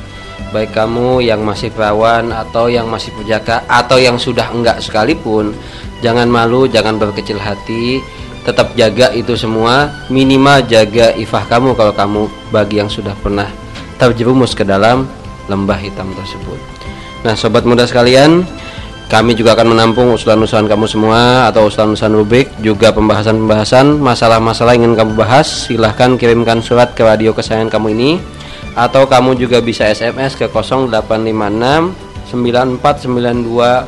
Baik 0.49 0.73
kamu 0.73 1.21
yang 1.21 1.45
masih 1.45 1.69
perawan 1.69 2.33
atau 2.33 2.65
yang 2.65 2.89
masih 2.89 3.13
pujaka 3.13 3.61
atau 3.69 4.01
yang 4.01 4.17
sudah 4.17 4.49
enggak 4.49 4.81
sekalipun, 4.81 5.53
jangan 6.01 6.25
malu, 6.25 6.65
jangan 6.65 6.97
berkecil 6.97 7.37
hati, 7.37 8.01
tetap 8.41 8.73
jaga 8.73 9.13
itu 9.13 9.37
semua, 9.37 9.93
minimal 10.09 10.65
jaga 10.65 11.13
ifah 11.13 11.45
kamu 11.45 11.77
kalau 11.77 11.93
kamu 11.93 12.25
bagi 12.49 12.81
yang 12.81 12.89
sudah 12.89 13.13
pernah 13.21 13.53
terjerumus 14.01 14.57
ke 14.57 14.65
dalam 14.65 15.05
lembah 15.45 15.77
hitam 15.77 16.09
tersebut. 16.17 16.57
Nah, 17.21 17.37
sobat 17.37 17.69
muda 17.69 17.85
sekalian, 17.85 18.49
kami 19.13 19.37
juga 19.37 19.53
akan 19.53 19.77
menampung 19.77 20.09
usulan-usulan 20.17 20.65
kamu 20.65 20.89
semua 20.89 21.45
atau 21.45 21.69
usulan-usulan 21.69 22.17
rubik, 22.17 22.49
juga 22.65 22.89
pembahasan-pembahasan 22.89 24.01
masalah-masalah 24.01 24.73
ingin 24.73 24.97
kamu 24.97 25.13
bahas. 25.13 25.69
Silahkan 25.69 26.17
kirimkan 26.17 26.65
surat 26.65 26.97
ke 26.97 27.05
radio 27.05 27.29
kesayangan 27.29 27.69
kamu 27.69 27.93
ini 27.93 28.17
atau 28.73 29.05
kamu 29.05 29.37
juga 29.37 29.61
bisa 29.61 29.85
SMS 29.85 30.33
ke 30.33 30.49
0856 30.49 31.93
94924411 32.33 33.85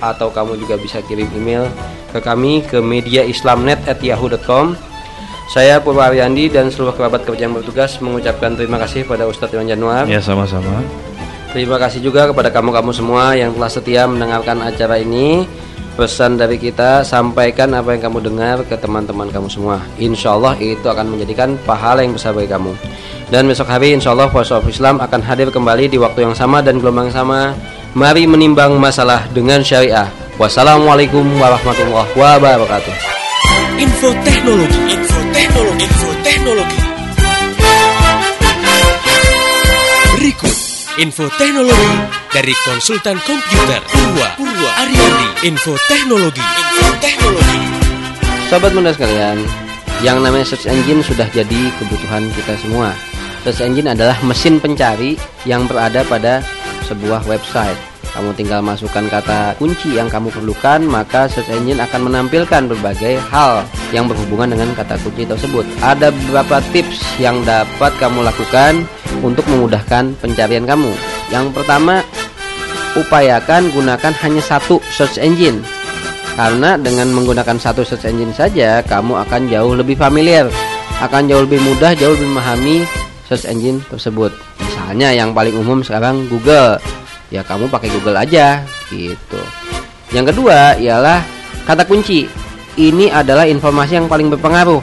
atau 0.00 0.28
kamu 0.32 0.56
juga 0.56 0.80
bisa 0.80 1.04
kirim 1.04 1.28
email 1.36 1.68
ke 2.16 2.18
kami 2.24 2.64
ke 2.64 2.80
mediaislamnet@yahoo.com 2.80 4.72
saya 5.52 5.84
Purwaryandi 5.84 6.48
dan 6.48 6.72
seluruh 6.72 6.96
kerabat 6.96 7.28
kerja 7.28 7.44
yang 7.44 7.52
bertugas 7.52 8.00
mengucapkan 8.00 8.56
terima 8.56 8.80
kasih 8.80 9.04
pada 9.04 9.28
Ustadz 9.28 9.52
Iwan 9.52 9.68
Januar. 9.68 10.08
Ya 10.08 10.24
sama-sama. 10.24 10.80
Terima 11.52 11.76
kasih 11.76 12.00
juga 12.00 12.24
kepada 12.32 12.48
kamu-kamu 12.48 12.96
semua 12.96 13.36
yang 13.36 13.52
telah 13.52 13.68
setia 13.68 14.08
mendengarkan 14.08 14.64
acara 14.64 14.96
ini. 14.96 15.44
Pesan 15.92 16.40
dari 16.40 16.56
kita 16.56 17.04
sampaikan 17.04 17.76
apa 17.76 17.92
yang 17.92 18.08
kamu 18.08 18.24
dengar 18.24 18.64
ke 18.64 18.72
teman-teman 18.80 19.28
kamu 19.28 19.52
semua. 19.52 19.76
Insya 20.00 20.32
Allah 20.32 20.56
itu 20.56 20.80
akan 20.80 21.12
menjadikan 21.12 21.60
pahala 21.68 22.00
yang 22.00 22.16
besar 22.16 22.32
bagi 22.32 22.48
kamu. 22.48 22.72
Dan 23.28 23.44
besok 23.44 23.68
hari 23.68 23.92
insya 23.92 24.16
Allah 24.16 24.32
Voice 24.32 24.48
of 24.48 24.64
Islam 24.64 24.96
akan 25.04 25.20
hadir 25.20 25.52
kembali 25.52 25.92
di 25.92 26.00
waktu 26.00 26.24
yang 26.24 26.32
sama 26.32 26.64
dan 26.64 26.80
gelombang 26.80 27.12
yang 27.12 27.20
sama. 27.20 27.52
Mari 27.92 28.24
menimbang 28.24 28.72
masalah 28.80 29.28
dengan 29.36 29.60
syariah. 29.60 30.08
Wassalamualaikum 30.40 31.28
warahmatullahi 31.36 32.16
wabarakatuh. 32.16 32.96
Info 33.76 34.08
teknologi, 34.24 34.80
info 34.96 35.20
teknologi, 35.36 35.84
info 35.84 36.08
teknologi. 36.24 36.81
Info 41.00 41.24
teknologi 41.40 41.96
dari 42.28 42.52
konsultan 42.68 43.16
komputer 43.24 43.80
Purwa 43.88 44.28
Purwa 44.36 44.70
Ariandi. 44.76 45.48
Info 45.48 45.72
teknologi, 45.88 46.44
info 46.44 46.88
teknologi. 47.00 47.60
Sobat 48.52 48.76
muda 48.76 48.92
sekalian, 48.92 49.40
yang 50.04 50.20
namanya 50.20 50.44
search 50.44 50.68
engine 50.68 51.00
sudah 51.00 51.24
jadi 51.32 51.72
kebutuhan 51.80 52.28
kita 52.36 52.60
semua. 52.60 52.92
Search 53.40 53.64
engine 53.64 53.88
adalah 53.88 54.20
mesin 54.20 54.60
pencari 54.60 55.16
yang 55.48 55.64
berada 55.64 56.04
pada 56.04 56.44
sebuah 56.84 57.24
website. 57.24 57.78
Kamu 58.12 58.36
tinggal 58.36 58.60
masukkan 58.60 59.08
kata 59.08 59.56
kunci 59.56 59.96
yang 59.96 60.12
kamu 60.12 60.28
perlukan, 60.28 60.84
maka 60.84 61.24
search 61.24 61.48
engine 61.48 61.80
akan 61.80 62.12
menampilkan 62.12 62.68
berbagai 62.68 63.16
hal 63.32 63.64
yang 63.96 64.04
berhubungan 64.04 64.52
dengan 64.52 64.76
kata 64.76 65.00
kunci 65.00 65.24
tersebut. 65.24 65.64
Ada 65.80 66.12
beberapa 66.12 66.60
tips 66.76 67.00
yang 67.16 67.40
dapat 67.48 67.96
kamu 67.96 68.28
lakukan 68.28 68.84
untuk 69.20 69.44
memudahkan 69.52 70.16
pencarian 70.16 70.64
kamu. 70.64 70.88
Yang 71.28 71.52
pertama, 71.52 72.00
upayakan 72.96 73.68
gunakan 73.72 74.12
hanya 74.24 74.42
satu 74.42 74.80
search 74.92 75.20
engine. 75.20 75.60
Karena 76.32 76.80
dengan 76.80 77.12
menggunakan 77.12 77.60
satu 77.60 77.84
search 77.84 78.08
engine 78.08 78.32
saja, 78.32 78.80
kamu 78.88 79.20
akan 79.28 79.52
jauh 79.52 79.76
lebih 79.76 80.00
familiar, 80.00 80.48
akan 81.04 81.28
jauh 81.28 81.44
lebih 81.44 81.60
mudah, 81.60 81.92
jauh 81.92 82.16
lebih 82.16 82.28
memahami 82.32 82.76
search 83.28 83.44
engine 83.48 83.84
tersebut. 83.92 84.32
Misalnya 84.60 85.12
yang 85.12 85.36
paling 85.36 85.56
umum 85.56 85.84
sekarang 85.84 86.24
Google 86.32 86.80
ya 87.32 87.40
kamu 87.40 87.68
pakai 87.72 87.88
Google 87.92 88.16
aja 88.20 88.60
gitu. 88.92 89.40
Yang 90.12 90.36
kedua 90.36 90.76
ialah 90.76 91.24
kata 91.64 91.88
kunci. 91.88 92.28
Ini 92.72 93.12
adalah 93.12 93.44
informasi 93.44 94.00
yang 94.00 94.08
paling 94.08 94.32
berpengaruh 94.32 94.80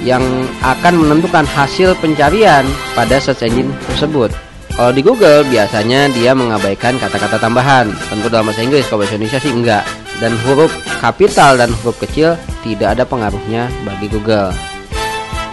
yang 0.00 0.22
akan 0.64 0.96
menentukan 0.96 1.44
hasil 1.44 1.96
pencarian 2.00 2.64
pada 2.96 3.20
search 3.20 3.44
engine 3.44 3.70
tersebut. 3.92 4.32
Kalau 4.80 4.96
di 4.96 5.04
Google 5.04 5.44
biasanya 5.44 6.08
dia 6.08 6.32
mengabaikan 6.32 6.96
kata-kata 6.96 7.36
tambahan. 7.36 7.92
Tentu 8.08 8.32
dalam 8.32 8.48
bahasa 8.48 8.64
Inggris, 8.64 8.88
kalau 8.88 9.04
bahasa 9.04 9.20
Indonesia 9.20 9.40
sih 9.42 9.52
enggak. 9.52 9.84
Dan 10.20 10.36
huruf 10.46 10.72
kapital 11.04 11.60
dan 11.60 11.68
huruf 11.80 12.00
kecil 12.00 12.36
tidak 12.64 12.96
ada 12.96 13.04
pengaruhnya 13.04 13.68
bagi 13.84 14.08
Google. 14.08 14.56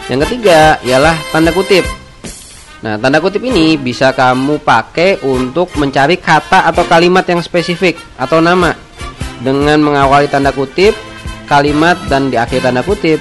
Yang 0.07 0.19
ketiga 0.27 0.79
ialah 0.87 1.15
tanda 1.35 1.51
kutip. 1.51 1.83
Nah, 2.79 2.95
tanda 2.95 3.19
kutip 3.19 3.43
ini 3.43 3.75
bisa 3.75 4.15
kamu 4.15 4.63
pakai 4.63 5.19
untuk 5.27 5.75
mencari 5.75 6.15
kata 6.21 6.69
atau 6.69 6.87
kalimat 6.87 7.27
yang 7.27 7.43
spesifik 7.43 7.99
atau 8.15 8.39
nama. 8.39 8.71
Dengan 9.43 9.81
mengawali 9.83 10.31
tanda 10.31 10.55
kutip, 10.55 10.95
kalimat 11.49 11.99
dan 12.07 12.31
di 12.31 12.39
akhir 12.39 12.63
tanda 12.63 12.79
kutip, 12.79 13.19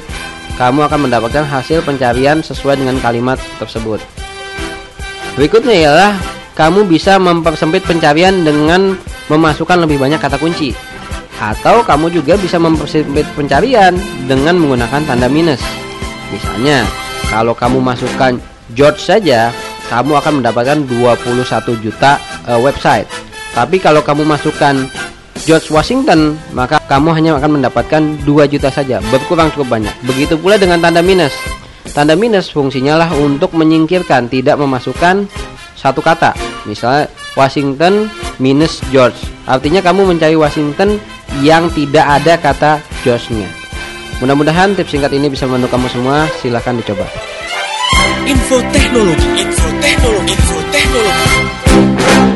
kamu 0.56 0.88
akan 0.88 1.08
mendapatkan 1.08 1.44
hasil 1.44 1.84
pencarian 1.84 2.40
sesuai 2.40 2.80
dengan 2.80 2.96
kalimat 3.04 3.36
tersebut. 3.60 4.00
Berikutnya 5.36 5.76
ialah 5.76 6.12
kamu 6.56 6.88
bisa 6.88 7.20
mempersempit 7.20 7.84
pencarian 7.84 8.40
dengan 8.40 8.96
memasukkan 9.28 9.84
lebih 9.84 10.00
banyak 10.00 10.16
kata 10.16 10.40
kunci. 10.40 10.72
Atau 11.36 11.84
kamu 11.84 12.08
juga 12.08 12.40
bisa 12.40 12.56
mempersempit 12.56 13.28
pencarian 13.36 13.92
dengan 14.24 14.56
menggunakan 14.56 15.04
tanda 15.04 15.28
minus. 15.28 15.60
Misalnya, 16.32 16.88
kalau 17.28 17.52
kamu 17.52 17.84
masukkan 17.84 18.40
George 18.72 19.04
saja, 19.04 19.52
kamu 19.92 20.16
akan 20.16 20.40
mendapatkan 20.40 20.88
21 20.88 21.84
juta 21.84 22.16
uh, 22.48 22.56
website. 22.56 23.04
Tapi 23.52 23.76
kalau 23.76 24.00
kamu 24.00 24.24
masukkan 24.24 24.88
George 25.44 25.68
Washington, 25.68 26.40
maka 26.56 26.80
kamu 26.88 27.12
hanya 27.12 27.30
akan 27.36 27.60
mendapatkan 27.60 28.02
2 28.24 28.52
juta 28.52 28.72
saja, 28.72 29.04
berkurang 29.12 29.52
cukup 29.52 29.76
banyak. 29.76 29.92
Begitu 30.08 30.40
pula 30.40 30.56
dengan 30.56 30.80
tanda 30.80 31.04
minus. 31.04 31.36
Tanda 31.92 32.16
minus 32.16 32.48
fungsinya 32.48 32.96
lah 33.04 33.10
untuk 33.14 33.52
menyingkirkan, 33.52 34.32
tidak 34.32 34.56
memasukkan 34.56 35.28
satu 35.76 36.00
kata. 36.00 36.32
Misalnya 36.64 37.12
Washington 37.36 38.08
minus 38.40 38.80
George. 38.88 39.16
Artinya 39.46 39.84
kamu 39.84 40.16
mencari 40.16 40.34
Washington 40.34 40.98
yang 41.44 41.68
tidak 41.70 42.04
ada 42.04 42.34
kata 42.40 42.72
George-nya. 43.04 43.46
Mudah-mudahan 44.18 44.72
tips 44.72 44.96
singkat 44.96 45.12
ini 45.12 45.28
bisa 45.28 45.44
membantu 45.44 45.76
kamu 45.76 45.86
semua. 45.92 46.16
Silahkan 46.40 46.74
dicoba. 46.74 47.04
Info 48.26 48.58
teknologi, 48.72 49.28
info 49.38 49.68
teknologi, 49.78 50.32
info 50.34 50.56
teknologi. 50.72 52.35